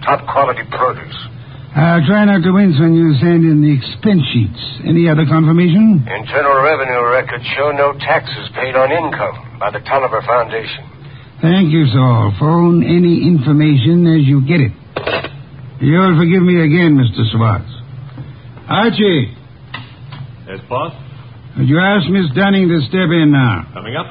Top 0.05 0.21
quality 0.29 0.61
produce. 0.71 1.17
I'll 1.75 2.05
try 2.07 2.25
not 2.29 2.45
to 2.45 2.53
wince 2.53 2.79
when 2.79 2.95
you 2.95 3.17
send 3.19 3.43
in 3.49 3.59
the 3.65 3.73
expense 3.73 4.23
sheets. 4.31 4.61
Any 4.87 5.09
other 5.09 5.25
confirmation? 5.27 6.05
Internal 6.07 6.61
revenue 6.63 7.03
records 7.11 7.43
show 7.57 7.73
no 7.73 7.97
taxes 7.99 8.47
paid 8.55 8.77
on 8.77 8.93
income 8.93 9.59
by 9.59 9.71
the 9.73 9.81
Tolliver 9.81 10.23
Foundation. 10.23 10.85
Thank 11.43 11.73
you, 11.73 11.87
Saul. 11.91 12.31
Phone 12.39 12.85
any 12.85 13.27
information 13.27 14.07
as 14.07 14.23
you 14.29 14.45
get 14.47 14.61
it. 14.61 14.73
You'll 15.81 16.15
forgive 16.17 16.45
me 16.45 16.63
again, 16.63 16.95
Mr. 16.95 17.25
Swartz. 17.33 17.73
Archie, 18.69 19.35
Yes, 20.47 20.61
boss? 20.69 20.93
would 21.59 21.69
you 21.69 21.81
ask 21.81 22.07
Miss 22.09 22.31
Dunning 22.37 22.69
to 22.69 22.81
step 22.87 23.09
in 23.11 23.33
now? 23.33 23.67
Coming 23.75 23.97
up. 23.97 24.07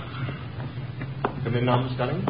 Come 1.54 1.60
in 1.60 1.66
now, 1.68 1.86
Miss 1.86 1.96
Dunning. 2.00 2.26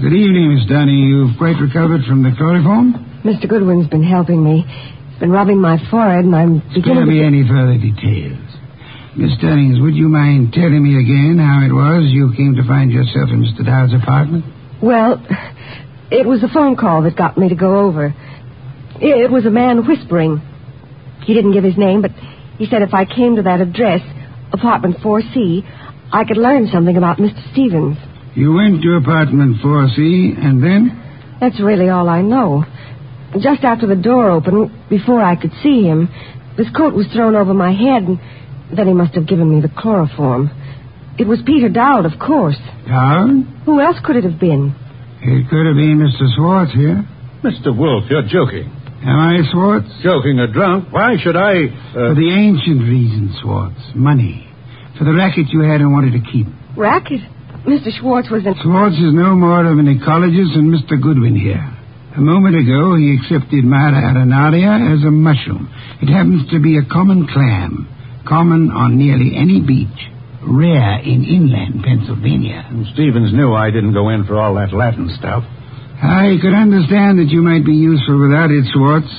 Good 0.00 0.16
evening, 0.16 0.56
Miss 0.56 0.64
Dunning. 0.72 1.04
You've 1.04 1.36
quite 1.36 1.60
recovered 1.60 2.00
from 2.08 2.22
the 2.22 2.32
chloroform? 2.32 2.96
Mr. 3.28 3.46
Goodwin's 3.46 3.88
been 3.88 4.02
helping 4.02 4.42
me. 4.42 4.64
He's 4.64 5.20
been 5.20 5.28
rubbing 5.28 5.60
my 5.60 5.76
forehead, 5.90 6.24
and 6.24 6.34
I'm 6.34 6.64
Spare 6.72 6.80
beginning 6.80 7.08
me 7.12 7.20
to... 7.20 7.26
any 7.26 7.44
further 7.44 7.76
details. 7.76 8.40
Miss 9.20 9.36
Dunnings, 9.36 9.84
would 9.84 9.92
you 9.92 10.08
mind 10.08 10.54
telling 10.56 10.80
me 10.80 10.96
again 10.96 11.36
how 11.36 11.60
it 11.60 11.68
was 11.68 12.08
you 12.08 12.32
came 12.32 12.56
to 12.56 12.64
find 12.64 12.90
yourself 12.90 13.28
in 13.28 13.44
Mr. 13.44 13.60
Dowd's 13.66 13.92
apartment? 13.92 14.48
Well, 14.80 15.20
it 16.10 16.24
was 16.24 16.42
a 16.42 16.48
phone 16.48 16.74
call 16.74 17.02
that 17.02 17.20
got 17.20 17.36
me 17.36 17.50
to 17.50 17.54
go 17.54 17.84
over. 17.84 18.16
It 18.96 19.30
was 19.30 19.44
a 19.44 19.52
man 19.52 19.86
whispering. 19.86 20.40
He 21.26 21.34
didn't 21.34 21.52
give 21.52 21.64
his 21.64 21.76
name, 21.76 22.00
but 22.00 22.12
he 22.56 22.64
said 22.64 22.80
if 22.80 22.94
I 22.94 23.04
came 23.04 23.36
to 23.36 23.42
that 23.42 23.60
address, 23.60 24.00
apartment 24.56 25.04
4C, 25.04 25.68
I 26.12 26.24
could 26.24 26.38
learn 26.38 26.68
something 26.72 26.96
about 26.96 27.18
Mr. 27.18 27.40
Stevens. 27.52 27.96
You 28.34 28.52
went 28.52 28.82
to 28.82 28.96
apartment 28.96 29.58
4C, 29.62 30.38
and 30.38 30.62
then? 30.62 31.36
That's 31.40 31.60
really 31.60 31.88
all 31.88 32.08
I 32.08 32.22
know. 32.22 32.64
Just 33.40 33.62
after 33.62 33.86
the 33.86 33.96
door 33.96 34.30
opened, 34.30 34.88
before 34.88 35.22
I 35.22 35.36
could 35.36 35.52
see 35.62 35.82
him, 35.82 36.08
his 36.56 36.68
coat 36.74 36.94
was 36.94 37.06
thrown 37.12 37.36
over 37.36 37.52
my 37.52 37.72
head, 37.72 38.04
and 38.08 38.18
then 38.76 38.86
he 38.86 38.94
must 38.94 39.14
have 39.14 39.28
given 39.28 39.50
me 39.54 39.60
the 39.60 39.68
chloroform. 39.68 40.50
It 41.18 41.26
was 41.26 41.40
Peter 41.44 41.68
Dowd, 41.68 42.06
of 42.06 42.18
course. 42.18 42.56
Dowd? 42.86 43.44
Who 43.66 43.80
else 43.80 43.96
could 44.04 44.16
it 44.16 44.24
have 44.24 44.40
been? 44.40 44.74
It 45.20 45.50
could 45.50 45.66
have 45.66 45.76
been 45.76 45.98
Mr. 45.98 46.24
Swartz 46.36 46.72
here. 46.72 47.04
Mr. 47.44 47.76
Wolfe, 47.76 48.08
you're 48.08 48.22
joking. 48.22 48.70
Am 49.02 49.18
I, 49.18 49.42
Swartz? 49.52 49.88
Joking 50.02 50.38
or 50.38 50.46
drunk? 50.52 50.92
Why 50.92 51.16
should 51.22 51.36
I. 51.36 51.66
Uh... 51.66 51.92
For 51.92 52.14
the 52.14 52.30
ancient 52.32 52.82
reason, 52.82 53.34
Swartz 53.42 53.80
Money. 53.94 54.47
For 54.98 55.04
the 55.04 55.14
racket 55.14 55.46
you 55.50 55.60
had 55.60 55.80
and 55.80 55.92
wanted 55.92 56.12
to 56.12 56.22
keep. 56.30 56.46
Racket? 56.76 57.20
Mr. 57.66 57.90
Schwartz 57.98 58.30
was 58.30 58.44
in. 58.44 58.54
Schwartz 58.62 58.96
is 58.96 59.14
no 59.14 59.34
more 59.34 59.64
of 59.64 59.78
an 59.78 59.86
ecologist 59.86 60.54
than 60.54 60.74
Mr. 60.74 61.00
Goodwin 61.00 61.36
here. 61.36 61.62
A 62.16 62.20
moment 62.20 62.56
ago, 62.56 62.96
he 62.96 63.14
accepted 63.14 63.64
Mya 63.64 63.94
arenaria 63.94 64.74
as 64.90 65.04
a 65.04 65.10
mushroom. 65.10 65.70
It 66.02 66.08
happens 66.10 66.50
to 66.50 66.58
be 66.58 66.78
a 66.78 66.84
common 66.90 67.28
clam, 67.28 67.86
common 68.26 68.70
on 68.70 68.98
nearly 68.98 69.36
any 69.36 69.60
beach, 69.60 70.00
rare 70.42 70.98
in 70.98 71.22
inland 71.22 71.84
Pennsylvania. 71.84 72.66
And 72.70 72.86
Stevens 72.94 73.32
knew 73.32 73.54
I 73.54 73.70
didn't 73.70 73.94
go 73.94 74.08
in 74.08 74.24
for 74.24 74.38
all 74.38 74.54
that 74.54 74.72
Latin 74.72 75.10
stuff. 75.18 75.44
I 76.02 76.38
could 76.42 76.54
understand 76.54 77.18
that 77.18 77.28
you 77.28 77.42
might 77.42 77.64
be 77.64 77.74
useful 77.74 78.18
without 78.18 78.50
it, 78.50 78.66
Swartz. 78.72 79.10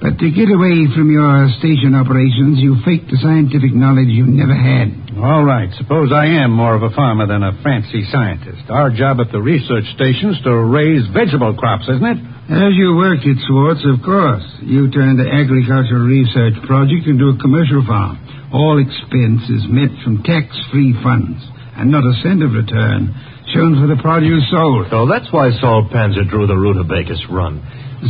But 0.00 0.16
to 0.16 0.32
get 0.32 0.48
away 0.48 0.88
from 0.96 1.12
your 1.12 1.52
station 1.60 1.92
operations, 1.92 2.56
you 2.56 2.80
faked 2.88 3.12
the 3.12 3.20
scientific 3.20 3.76
knowledge 3.76 4.08
you 4.08 4.24
never 4.24 4.56
had. 4.56 4.96
All 5.20 5.44
right. 5.44 5.68
Suppose 5.76 6.08
I 6.08 6.40
am 6.40 6.56
more 6.56 6.72
of 6.72 6.80
a 6.80 6.88
farmer 6.96 7.28
than 7.28 7.44
a 7.44 7.52
fancy 7.60 8.08
scientist. 8.08 8.64
Our 8.72 8.88
job 8.88 9.20
at 9.20 9.28
the 9.28 9.44
research 9.44 9.84
station's 9.92 10.40
to 10.48 10.56
raise 10.56 11.04
vegetable 11.12 11.52
crops, 11.52 11.84
isn't 11.84 12.00
it? 12.00 12.16
As 12.48 12.72
you 12.80 12.96
worked 12.96 13.28
it, 13.28 13.36
Swartz, 13.44 13.84
of 13.84 14.00
course. 14.00 14.42
You 14.64 14.88
turned 14.88 15.20
the 15.20 15.28
agricultural 15.28 16.08
research 16.08 16.56
project 16.64 17.04
into 17.04 17.28
a 17.28 17.36
commercial 17.36 17.84
farm. 17.84 18.16
All 18.56 18.80
expenses 18.80 19.62
is 19.62 19.68
met 19.68 19.92
from 20.00 20.24
tax-free 20.24 20.96
funds, 21.04 21.44
and 21.76 21.92
not 21.92 22.08
a 22.08 22.16
cent 22.24 22.42
of 22.42 22.56
return 22.56 23.12
shown 23.52 23.78
for 23.78 23.86
the 23.86 24.00
produce 24.00 24.48
sold. 24.50 24.88
So 24.90 25.06
that's 25.06 25.30
why 25.30 25.50
Saul 25.60 25.86
Panzer 25.92 26.24
drew 26.28 26.46
the 26.46 26.56
Rutabagus 26.56 27.22
run. 27.30 27.60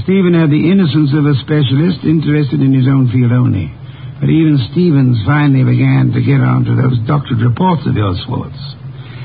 Stephen 0.06 0.38
had 0.38 0.50
the 0.50 0.70
innocence 0.70 1.10
of 1.10 1.26
a 1.26 1.34
specialist 1.42 2.06
interested 2.06 2.62
in 2.62 2.70
his 2.70 2.86
own 2.86 3.10
field 3.10 3.34
only. 3.34 3.74
But 4.22 4.30
even 4.30 4.68
Stevens 4.70 5.18
finally 5.26 5.64
began 5.64 6.12
to 6.12 6.20
get 6.20 6.38
onto 6.38 6.76
those 6.76 7.00
doctored 7.08 7.40
reports 7.40 7.82
of 7.88 7.96
yours, 7.96 8.20
Swartz. 8.22 8.60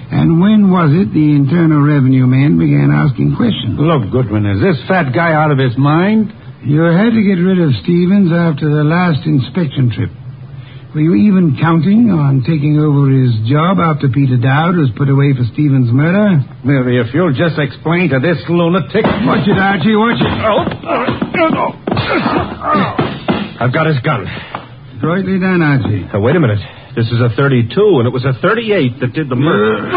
And 0.09 0.39
when 0.39 0.71
was 0.71 0.89
it 0.95 1.13
the 1.13 1.35
Internal 1.35 1.81
Revenue 1.83 2.25
man 2.25 2.57
began 2.57 2.89
asking 2.89 3.35
questions? 3.35 3.77
Look, 3.77 4.09
Goodwin, 4.09 4.45
is 4.45 4.61
this 4.61 4.79
fat 4.87 5.11
guy 5.13 5.33
out 5.33 5.51
of 5.51 5.59
his 5.59 5.77
mind? 5.77 6.31
You 6.63 6.81
had 6.81 7.13
to 7.13 7.21
get 7.21 7.41
rid 7.41 7.61
of 7.61 7.75
Stevens 7.83 8.31
after 8.31 8.69
the 8.69 8.85
last 8.85 9.21
inspection 9.27 9.91
trip. 9.93 10.09
Were 10.95 11.03
you 11.03 11.27
even 11.27 11.59
counting 11.59 12.07
on 12.07 12.39
taking 12.47 12.79
over 12.79 13.11
his 13.11 13.35
job 13.51 13.83
after 13.83 14.07
Peter 14.07 14.39
Dowd 14.39 14.79
was 14.79 14.87
put 14.95 15.11
away 15.11 15.35
for 15.35 15.43
Stevens' 15.51 15.91
murder? 15.91 16.39
Maybe 16.63 16.95
if 17.03 17.11
you'll 17.11 17.35
just 17.35 17.59
explain 17.59 18.15
to 18.15 18.23
this 18.23 18.39
lunatic. 18.47 19.03
Watch 19.27 19.43
it, 19.43 19.59
Archie, 19.59 19.91
watch 19.99 20.23
it. 20.23 20.31
Oh, 20.39 20.63
oh, 20.87 21.75
oh. 22.63 22.95
I've 23.59 23.75
got 23.75 23.91
his 23.91 23.99
gun. 24.07 24.23
Adroitly 24.95 25.35
done, 25.35 25.59
Archie. 25.59 26.07
Now, 26.15 26.23
wait 26.23 26.39
a 26.39 26.39
minute. 26.39 26.63
This 26.95 27.11
is 27.11 27.19
a 27.19 27.27
32, 27.35 27.75
and 27.99 28.07
it 28.07 28.15
was 28.15 28.23
a 28.23 28.31
38 28.39 29.03
that 29.03 29.11
did 29.11 29.27
the 29.27 29.35
murder. 29.35 29.91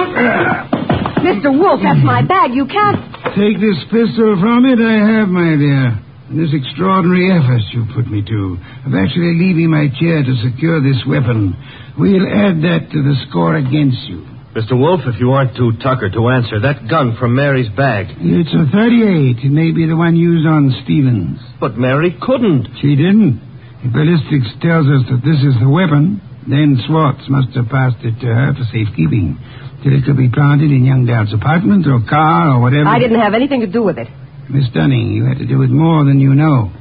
Mr. 1.23 1.55
Wolfe, 1.55 1.79
that's 1.79 2.03
my 2.03 2.27
bag. 2.27 2.59
You 2.59 2.67
can't. 2.67 2.99
Take 3.39 3.63
this 3.63 3.79
pistol 3.87 4.35
from 4.43 4.67
it, 4.67 4.83
I 4.83 4.99
have, 5.15 5.31
my 5.31 5.55
dear. 5.55 6.08
And 6.29 6.37
this 6.37 6.53
extraordinary 6.53 7.33
effort 7.33 7.65
you 7.73 7.89
put 7.97 8.05
me 8.07 8.21
to, 8.21 8.41
of 8.85 8.93
actually 8.93 9.33
leaving 9.41 9.73
my 9.73 9.89
chair 9.97 10.21
to 10.21 10.35
secure 10.45 10.77
this 10.85 11.01
weapon, 11.09 11.57
we'll 11.97 12.29
add 12.29 12.61
that 12.69 12.93
to 12.93 12.99
the 13.01 13.17
score 13.29 13.57
against 13.57 14.05
you. 14.09 14.29
Mr. 14.53 14.77
Wolfe, 14.77 15.07
if 15.09 15.21
you 15.21 15.31
aren't 15.33 15.57
too 15.57 15.73
tucker 15.81 16.11
to 16.11 16.29
answer, 16.29 16.61
that 16.61 16.89
gun 16.89 17.17
from 17.17 17.37
Mary's 17.37 17.69
bag. 17.77 18.13
It's 18.19 18.53
a 18.53 18.69
38. 18.69 19.45
It 19.45 19.53
may 19.53 19.73
be 19.73 19.87
the 19.87 19.97
one 19.97 20.17
used 20.17 20.45
on 20.49 20.75
Stevens. 20.85 21.39
But 21.61 21.77
Mary 21.81 22.17
couldn't. 22.21 22.77
She 22.81 22.97
didn't. 22.97 23.41
If 23.85 23.93
ballistics 23.93 24.53
tells 24.61 24.89
us 24.89 25.07
that 25.09 25.23
this 25.25 25.39
is 25.45 25.55
the 25.61 25.69
weapon, 25.69 26.21
then 26.49 26.77
Swartz 26.89 27.23
must 27.29 27.55
have 27.57 27.69
passed 27.69 28.03
it 28.05 28.19
to 28.21 28.27
her 28.27 28.53
for 28.53 28.65
safekeeping. 28.73 29.39
Till 29.85 29.95
it 29.95 30.05
could 30.05 30.17
be 30.17 30.29
planted 30.29 30.73
in 30.75 30.85
young 30.85 31.07
Dowd's 31.07 31.33
apartment 31.33 31.87
or 31.87 32.03
car 32.09 32.57
or 32.57 32.61
whatever. 32.61 32.89
I 32.89 32.99
didn't 32.99 33.21
have 33.21 33.35
anything 33.35 33.61
to 33.61 33.71
do 33.71 33.85
with 33.85 33.97
it. 33.97 34.09
Miss 34.49 34.69
Dunning, 34.73 35.13
you 35.13 35.25
had 35.27 35.39
to 35.39 35.47
do 35.47 35.59
with 35.59 35.71
more 35.71 36.05
than 36.05 36.21
you 36.21 36.35
know. 36.35 36.73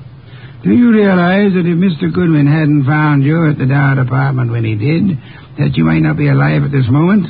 Do 0.63 0.71
you 0.71 0.91
realize 0.91 1.53
that 1.53 1.67
if 1.67 1.77
Mr. 1.77 2.11
Goodwin 2.11 2.47
hadn't 2.47 2.85
found 2.85 3.23
you 3.23 3.49
at 3.49 3.57
the 3.57 3.67
Dowd 3.67 3.99
apartment 3.99 4.51
when 4.51 4.63
he 4.63 4.75
did, 4.75 5.19
that 5.59 5.75
you 5.75 5.83
might 5.83 5.99
not 5.99 6.17
be 6.17 6.29
alive 6.29 6.63
at 6.63 6.71
this 6.71 6.87
moment? 6.89 7.27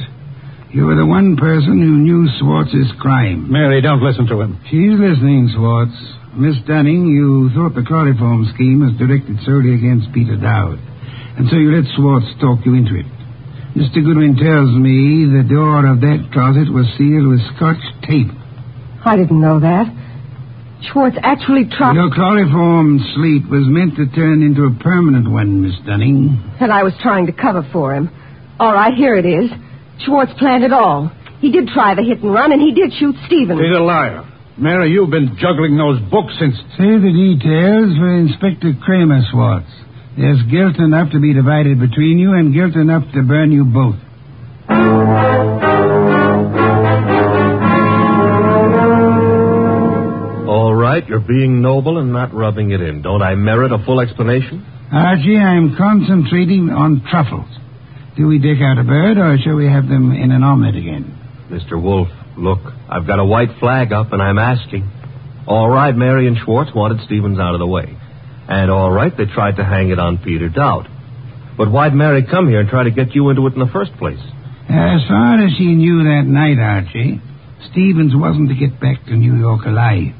You 0.69 0.85
were 0.85 0.95
the 0.95 1.05
one 1.05 1.37
person 1.37 1.81
who 1.81 2.05
knew 2.05 2.29
Swartz's 2.39 2.91
crime. 2.99 3.51
Mary, 3.51 3.81
don't 3.81 4.03
listen 4.03 4.27
to 4.27 4.41
him. 4.41 4.59
She's 4.69 4.93
listening, 4.93 5.49
Swartz. 5.55 5.95
Miss 6.37 6.55
Dunning, 6.69 7.07
you 7.09 7.49
thought 7.57 7.73
the 7.73 7.87
chloroform 7.87 8.45
scheme 8.53 8.85
was 8.85 8.93
directed 9.01 9.41
solely 9.41 9.73
against 9.73 10.13
Peter 10.13 10.37
Dowd. 10.37 10.77
And 11.37 11.49
so 11.49 11.57
you 11.57 11.73
let 11.73 11.89
Swartz 11.97 12.29
talk 12.39 12.61
you 12.61 12.77
into 12.77 12.93
it. 12.93 13.09
Mr. 13.73 14.05
Goodwin 14.05 14.37
tells 14.37 14.69
me 14.73 15.25
the 15.29 15.45
door 15.49 15.85
of 15.85 16.01
that 16.01 16.29
closet 16.33 16.69
was 16.69 16.85
sealed 16.97 17.25
with 17.25 17.41
scotch 17.57 17.81
tape. 18.05 18.29
I 19.05 19.17
didn't 19.17 19.41
know 19.41 19.59
that. 19.61 19.85
Schwartz 20.81 21.17
actually 21.23 21.65
tried. 21.65 21.95
Your 21.95 22.13
chloroform 22.13 22.99
sleep 23.15 23.49
was 23.49 23.65
meant 23.65 23.95
to 23.97 24.05
turn 24.13 24.43
into 24.43 24.65
a 24.65 24.73
permanent 24.83 25.29
one, 25.29 25.61
Miss 25.61 25.73
Dunning. 25.85 26.37
And 26.59 26.71
I 26.71 26.83
was 26.83 26.93
trying 27.01 27.25
to 27.25 27.33
cover 27.33 27.67
for 27.73 27.93
him. 27.93 28.09
All 28.59 28.73
right, 28.73 28.93
here 28.93 29.15
it 29.15 29.25
is. 29.25 29.49
Schwartz 30.05 30.31
planned 30.37 30.63
it 30.63 30.71
all. 30.71 31.11
He 31.39 31.51
did 31.51 31.67
try 31.69 31.95
the 31.95 32.03
hit 32.03 32.21
and 32.21 32.33
run, 32.33 32.51
and 32.51 32.61
he 32.61 32.73
did 32.73 32.93
shoot 32.97 33.15
Stevens. 33.25 33.59
He's 33.59 33.75
a 33.75 33.81
liar. 33.81 34.23
Mary, 34.57 34.91
you've 34.91 35.11
been 35.11 35.37
juggling 35.37 35.77
those 35.77 35.99
books 36.09 36.33
since. 36.39 36.55
Say 36.77 36.97
the 36.97 37.13
details 37.13 37.93
for 37.97 38.09
Inspector 38.17 38.73
Cramer, 38.81 39.21
Schwartz. 39.31 39.69
There's 40.17 40.41
guilt 40.49 40.77
enough 40.77 41.11
to 41.11 41.19
be 41.19 41.33
divided 41.33 41.79
between 41.79 42.17
you 42.17 42.33
and 42.33 42.53
guilt 42.53 42.75
enough 42.75 43.03
to 43.13 43.21
burn 43.21 43.51
you 43.51 43.65
both. 43.65 43.97
Right, 50.97 51.07
you're 51.07 51.19
being 51.19 51.61
noble 51.61 51.99
and 51.99 52.11
not 52.11 52.33
rubbing 52.33 52.71
it 52.71 52.81
in. 52.81 53.03
Don't 53.03 53.21
I 53.21 53.35
merit 53.35 53.71
a 53.71 53.77
full 53.85 54.01
explanation? 54.01 54.65
Archie, 54.91 55.37
I'm 55.37 55.77
concentrating 55.77 56.71
on 56.71 57.05
truffles. 57.07 57.53
Do 58.17 58.25
we 58.25 58.39
dig 58.39 58.63
out 58.63 58.79
a 58.79 58.83
bird, 58.83 59.19
or 59.19 59.37
shall 59.37 59.53
we 59.53 59.67
have 59.67 59.87
them 59.87 60.11
in 60.11 60.31
an 60.31 60.41
omelet 60.41 60.75
again? 60.75 61.13
Mr. 61.51 61.79
Wolfe, 61.79 62.09
look, 62.35 62.61
I've 62.89 63.05
got 63.05 63.19
a 63.19 63.25
white 63.25 63.59
flag 63.59 63.93
up, 63.93 64.11
and 64.11 64.23
I'm 64.23 64.39
asking. 64.39 64.89
All 65.45 65.69
right, 65.69 65.95
Mary 65.95 66.27
and 66.27 66.35
Schwartz 66.43 66.71
wanted 66.73 67.05
Stevens 67.05 67.37
out 67.37 67.53
of 67.53 67.59
the 67.59 67.67
way. 67.67 67.95
And 68.49 68.71
all 68.71 68.89
right, 68.89 69.15
they 69.15 69.25
tried 69.25 69.57
to 69.57 69.63
hang 69.63 69.91
it 69.91 69.99
on 69.99 70.17
Peter 70.17 70.49
Dowd. 70.49 70.89
But 71.59 71.69
why'd 71.69 71.93
Mary 71.93 72.25
come 72.25 72.49
here 72.49 72.61
and 72.61 72.69
try 72.69 72.85
to 72.85 72.91
get 72.91 73.13
you 73.13 73.29
into 73.29 73.45
it 73.45 73.53
in 73.53 73.59
the 73.59 73.71
first 73.71 73.95
place? 73.97 74.23
As 74.67 75.05
far 75.07 75.45
as 75.45 75.51
she 75.59 75.75
knew 75.75 76.05
that 76.05 76.25
night, 76.25 76.57
Archie, 76.57 77.21
Stevens 77.69 78.13
wasn't 78.15 78.49
to 78.49 78.55
get 78.55 78.79
back 78.79 79.05
to 79.05 79.13
New 79.13 79.35
York 79.35 79.63
alive. 79.67 80.15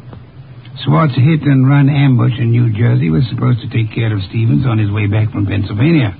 Swartz 0.84 1.16
hit 1.16 1.42
and 1.42 1.68
run 1.68 1.90
ambush 1.90 2.38
in 2.38 2.52
New 2.52 2.72
Jersey 2.72 3.10
was 3.10 3.26
supposed 3.30 3.62
to 3.62 3.70
take 3.70 3.94
care 3.94 4.14
of 4.14 4.22
Stevens 4.30 4.66
on 4.66 4.78
his 4.78 4.92
way 4.92 5.08
back 5.08 5.32
from 5.32 5.46
Pennsylvania. 5.46 6.14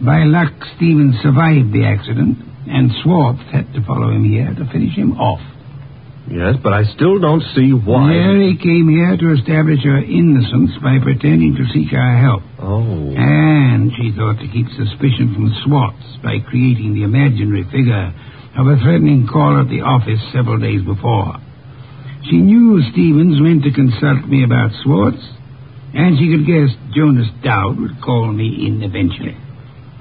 By 0.00 0.22
luck, 0.24 0.52
Stevens 0.76 1.18
survived 1.22 1.72
the 1.72 1.84
accident, 1.84 2.38
and 2.66 2.90
Swartz 3.02 3.42
had 3.50 3.72
to 3.74 3.82
follow 3.82 4.10
him 4.10 4.24
here 4.24 4.54
to 4.54 4.64
finish 4.70 4.94
him 4.94 5.18
off. 5.18 5.42
Yes, 6.30 6.54
but 6.62 6.72
I 6.72 6.84
still 6.94 7.18
don't 7.18 7.42
see 7.54 7.74
why. 7.74 8.06
Mary 8.06 8.54
came 8.56 8.88
here 8.88 9.16
to 9.18 9.34
establish 9.34 9.82
her 9.82 9.98
innocence 9.98 10.70
by 10.78 11.02
pretending 11.02 11.58
to 11.58 11.66
seek 11.74 11.92
our 11.92 12.16
help. 12.22 12.42
Oh. 12.62 13.10
And 13.18 13.90
she 13.98 14.14
thought 14.14 14.38
to 14.38 14.46
keep 14.46 14.70
suspicion 14.78 15.34
from 15.34 15.50
Swartz 15.66 16.22
by 16.22 16.38
creating 16.38 16.94
the 16.94 17.02
imaginary 17.02 17.64
figure 17.64 18.14
of 18.56 18.66
a 18.66 18.78
threatening 18.78 19.26
call 19.26 19.58
at 19.58 19.68
the 19.68 19.82
office 19.82 20.22
several 20.32 20.58
days 20.62 20.82
before. 20.86 21.42
She 22.30 22.38
knew 22.38 22.80
Stevens 22.92 23.40
went 23.40 23.64
to 23.64 23.72
consult 23.72 24.26
me 24.28 24.44
about 24.44 24.70
Swartz, 24.82 25.22
and 25.94 26.18
she 26.18 26.30
could 26.30 26.46
guess 26.46 26.70
Jonas 26.94 27.28
Dowd 27.42 27.78
would 27.80 28.00
call 28.00 28.32
me 28.32 28.66
in 28.66 28.82
eventually. 28.82 29.36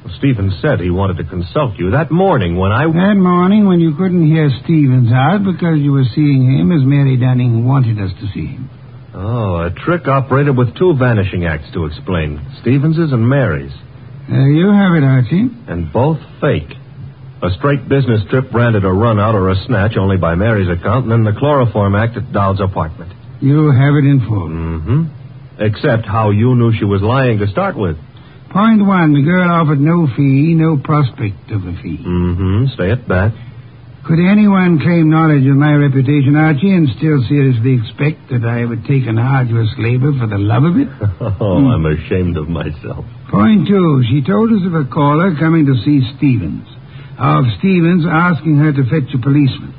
Well, 0.03 0.13
Stevens 0.17 0.53
said 0.61 0.79
he 0.79 0.89
wanted 0.89 1.17
to 1.17 1.29
consult 1.29 1.77
you 1.77 1.91
that 1.91 2.11
morning 2.11 2.57
when 2.57 2.71
I. 2.71 2.85
That 2.85 3.17
morning 3.17 3.67
when 3.67 3.79
you 3.79 3.95
couldn't 3.95 4.25
hear 4.25 4.49
Stevens 4.63 5.11
out 5.11 5.43
because 5.43 5.79
you 5.79 5.91
were 5.91 6.05
seeing 6.15 6.57
him 6.57 6.71
as 6.71 6.81
Mary 6.85 7.17
Dunning 7.17 7.65
wanted 7.65 7.99
us 7.99 8.11
to 8.19 8.27
see 8.33 8.47
him. 8.47 8.69
Oh, 9.13 9.61
a 9.67 9.71
trick 9.71 10.07
operated 10.07 10.55
with 10.55 10.75
two 10.77 10.95
vanishing 10.97 11.45
acts 11.45 11.71
to 11.73 11.85
explain 11.85 12.39
Stevens's 12.61 13.11
and 13.11 13.27
Mary's. 13.27 13.73
There 14.29 14.49
you 14.49 14.71
have 14.71 14.93
it, 14.95 15.03
Archie. 15.03 15.49
And 15.67 15.91
both 15.91 16.19
fake. 16.39 16.71
A 17.43 17.49
straight 17.57 17.89
business 17.89 18.21
trip 18.29 18.51
branded 18.51 18.85
a 18.85 18.91
run 18.91 19.19
out 19.19 19.33
or 19.33 19.49
a 19.49 19.55
snatch 19.65 19.97
only 19.97 20.17
by 20.17 20.35
Mary's 20.35 20.69
account, 20.69 21.05
and 21.05 21.11
then 21.11 21.23
the 21.23 21.37
chloroform 21.37 21.95
act 21.95 22.15
at 22.15 22.31
Dowd's 22.31 22.61
apartment. 22.61 23.11
You 23.41 23.71
have 23.71 23.95
it 23.97 24.05
in 24.05 24.19
full. 24.27 24.47
Mm-hmm. 24.49 25.01
Except 25.57 26.05
how 26.05 26.29
you 26.29 26.55
knew 26.55 26.71
she 26.77 26.85
was 26.85 27.01
lying 27.01 27.39
to 27.39 27.47
start 27.47 27.75
with. 27.75 27.97
Point 28.51 28.85
one, 28.85 29.13
the 29.13 29.23
girl 29.23 29.49
offered 29.49 29.79
no 29.79 30.05
fee, 30.15 30.53
no 30.53 30.77
prospect 30.77 31.49
of 31.49 31.65
a 31.65 31.73
fee. 31.81 31.97
Mm-hmm. 31.97 32.73
Stay 32.75 32.91
at 32.91 33.07
that. 33.07 33.33
Could 34.05 34.17
anyone 34.17 34.81
claim 34.81 35.09
knowledge 35.09 35.45
of 35.45 35.55
my 35.57 35.73
reputation, 35.73 36.35
Archie, 36.35 36.73
and 36.73 36.89
still 36.97 37.21
seriously 37.29 37.77
expect 37.77 38.29
that 38.33 38.45
I 38.45 38.65
would 38.65 38.85
take 38.85 39.05
an 39.05 39.17
arduous 39.17 39.69
labor 39.77 40.11
for 40.17 40.25
the 40.25 40.37
love 40.41 40.65
of 40.65 40.77
it? 40.77 40.89
Oh, 41.41 41.57
I'm 41.69 41.85
ashamed 41.85 42.37
of 42.37 42.49
myself. 42.49 43.05
Point 43.29 43.67
two, 43.67 44.03
she 44.09 44.21
told 44.21 44.51
us 44.51 44.65
of 44.65 44.73
a 44.73 44.85
caller 44.85 45.33
coming 45.37 45.65
to 45.65 45.75
see 45.85 46.01
Stevens. 46.17 46.67
Of 47.21 47.45
Stevens 47.59 48.03
asking 48.09 48.57
her 48.57 48.73
to 48.73 48.83
fetch 48.89 49.13
a 49.13 49.21
policeman, 49.21 49.73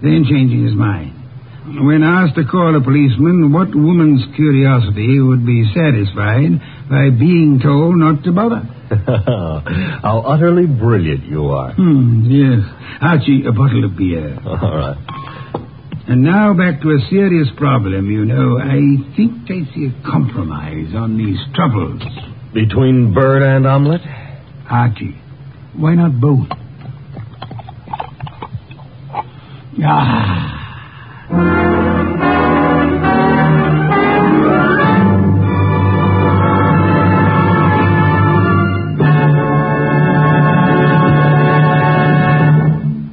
then 0.00 0.22
changing 0.30 0.62
his 0.64 0.74
mind. 0.78 1.10
When 1.66 2.04
asked 2.04 2.36
to 2.36 2.44
call 2.44 2.76
a 2.76 2.80
policeman, 2.80 3.50
what 3.52 3.74
woman's 3.74 4.22
curiosity 4.36 5.18
would 5.18 5.44
be 5.44 5.64
satisfied 5.74 6.60
by 6.88 7.10
being 7.10 7.58
told 7.58 7.96
not 7.96 8.22
to 8.24 8.32
bother? 8.32 8.62
How 10.06 10.22
utterly 10.26 10.66
brilliant 10.66 11.24
you 11.24 11.46
are. 11.48 11.72
Hmm, 11.72 12.30
yes. 12.30 12.60
Archie, 13.00 13.44
a 13.48 13.52
bottle 13.52 13.84
of 13.84 13.96
beer. 13.96 14.38
All 14.46 14.76
right. 14.76 14.98
And 16.06 16.22
now 16.22 16.52
back 16.52 16.82
to 16.82 16.90
a 16.90 17.00
serious 17.10 17.48
problem, 17.56 18.10
you 18.10 18.24
know. 18.26 18.60
I 18.60 18.78
think 19.16 19.50
I 19.50 19.64
see 19.74 19.88
a 19.88 20.02
compromise 20.06 20.94
on 20.94 21.16
these 21.16 21.40
troubles. 21.54 22.02
Between 22.52 23.14
bird 23.14 23.42
and 23.42 23.66
omelet? 23.66 24.02
Archie, 24.70 25.16
why 25.74 25.94
not 25.94 26.20
both? 26.20 26.46
Ah. 29.82 30.50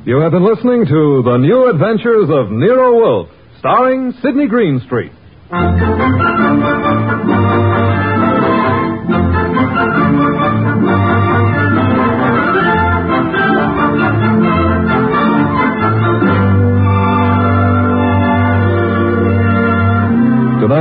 You 0.04 0.18
have 0.20 0.32
been 0.32 0.44
listening 0.44 0.86
to 0.88 1.22
The 1.24 1.38
New 1.38 1.70
Adventures 1.70 2.28
of 2.30 2.52
Nero 2.52 2.94
Wolfe, 2.96 3.30
starring 3.60 4.12
Sydney 4.22 4.48
Greenstreet. 4.48 5.12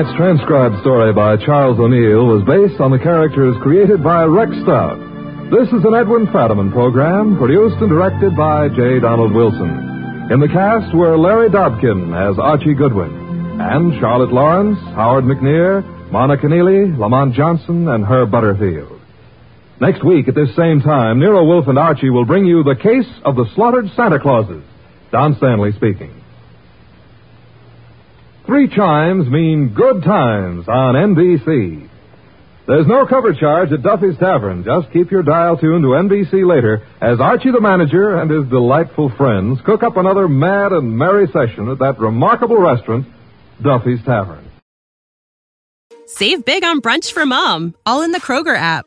Tonight's 0.01 0.17
transcribed 0.17 0.81
story 0.81 1.13
by 1.13 1.37
Charles 1.37 1.79
O'Neill 1.79 2.25
was 2.25 2.41
based 2.49 2.81
on 2.81 2.91
the 2.91 2.99
characters 2.99 3.55
created 3.61 4.03
by 4.03 4.25
Rex 4.25 4.51
Stout. 4.63 4.97
This 5.53 5.69
is 5.69 5.85
an 5.85 5.93
Edwin 5.93 6.25
Fadiman 6.33 6.73
program 6.73 7.37
produced 7.37 7.77
and 7.85 7.91
directed 7.91 8.35
by 8.35 8.69
J. 8.71 8.97
Donald 8.99 9.35
Wilson. 9.35 9.69
In 10.33 10.41
the 10.41 10.49
cast 10.49 10.97
were 10.97 11.19
Larry 11.19 11.51
Dobkin 11.51 12.17
as 12.17 12.39
Archie 12.39 12.73
Goodwin, 12.73 13.13
and 13.61 13.93
Charlotte 14.01 14.33
Lawrence, 14.33 14.79
Howard 14.97 15.25
McNear, 15.25 15.85
Mona 16.11 16.39
Keneally, 16.39 16.97
Lamont 16.97 17.35
Johnson, 17.35 17.87
and 17.87 18.03
Herb 18.03 18.31
Butterfield. 18.31 19.03
Next 19.83 20.03
week 20.03 20.29
at 20.29 20.35
this 20.35 20.57
same 20.57 20.81
time, 20.81 21.19
Nero 21.19 21.45
Wolfe 21.45 21.69
and 21.69 21.79
Archie 21.79 22.09
will 22.09 22.25
bring 22.25 22.47
you 22.47 22.63
the 22.63 22.81
case 22.81 23.13
of 23.23 23.37
the 23.37 23.45
slaughtered 23.55 23.91
Santa 23.95 24.19
Clauses. 24.19 24.65
Don 25.13 25.37
Stanley 25.37 25.73
speaking. 25.77 26.20
Three 28.47 28.69
chimes 28.69 29.29
mean 29.29 29.75
good 29.75 30.03
times 30.03 30.67
on 30.69 30.95
NBC. 30.95 31.89
There's 32.67 32.87
no 32.87 33.07
cover 33.07 33.35
charge 33.35 33.73
at 33.73 33.83
Duffy's 33.83 34.17
Tavern. 34.19 34.65
Just 34.65 34.93
keep 34.93 35.11
your 35.11 35.23
dial 35.23 35.57
tuned 35.57 35.83
to 35.83 35.89
NBC 35.89 36.47
later 36.47 36.87
as 37.01 37.21
Archie 37.21 37.51
the 37.51 37.61
manager 37.61 38.17
and 38.17 38.31
his 38.31 38.49
delightful 38.49 39.11
friends 39.17 39.59
cook 39.65 39.83
up 39.83 39.97
another 39.97 40.29
mad 40.29 40.73
and 40.73 40.97
merry 40.97 41.27
session 41.27 41.69
at 41.69 41.79
that 41.81 41.99
remarkable 41.99 42.59
restaurant, 42.59 43.07
Duffy's 43.63 44.03
Tavern. 44.05 44.49
Save 46.07 46.45
big 46.45 46.65
on 46.65 46.81
brunch 46.81 47.13
for 47.13 47.27
mom, 47.27 47.75
all 47.85 48.03
in 48.03 48.13
the 48.13 48.21
Kroger 48.21 48.57
app. 48.57 48.87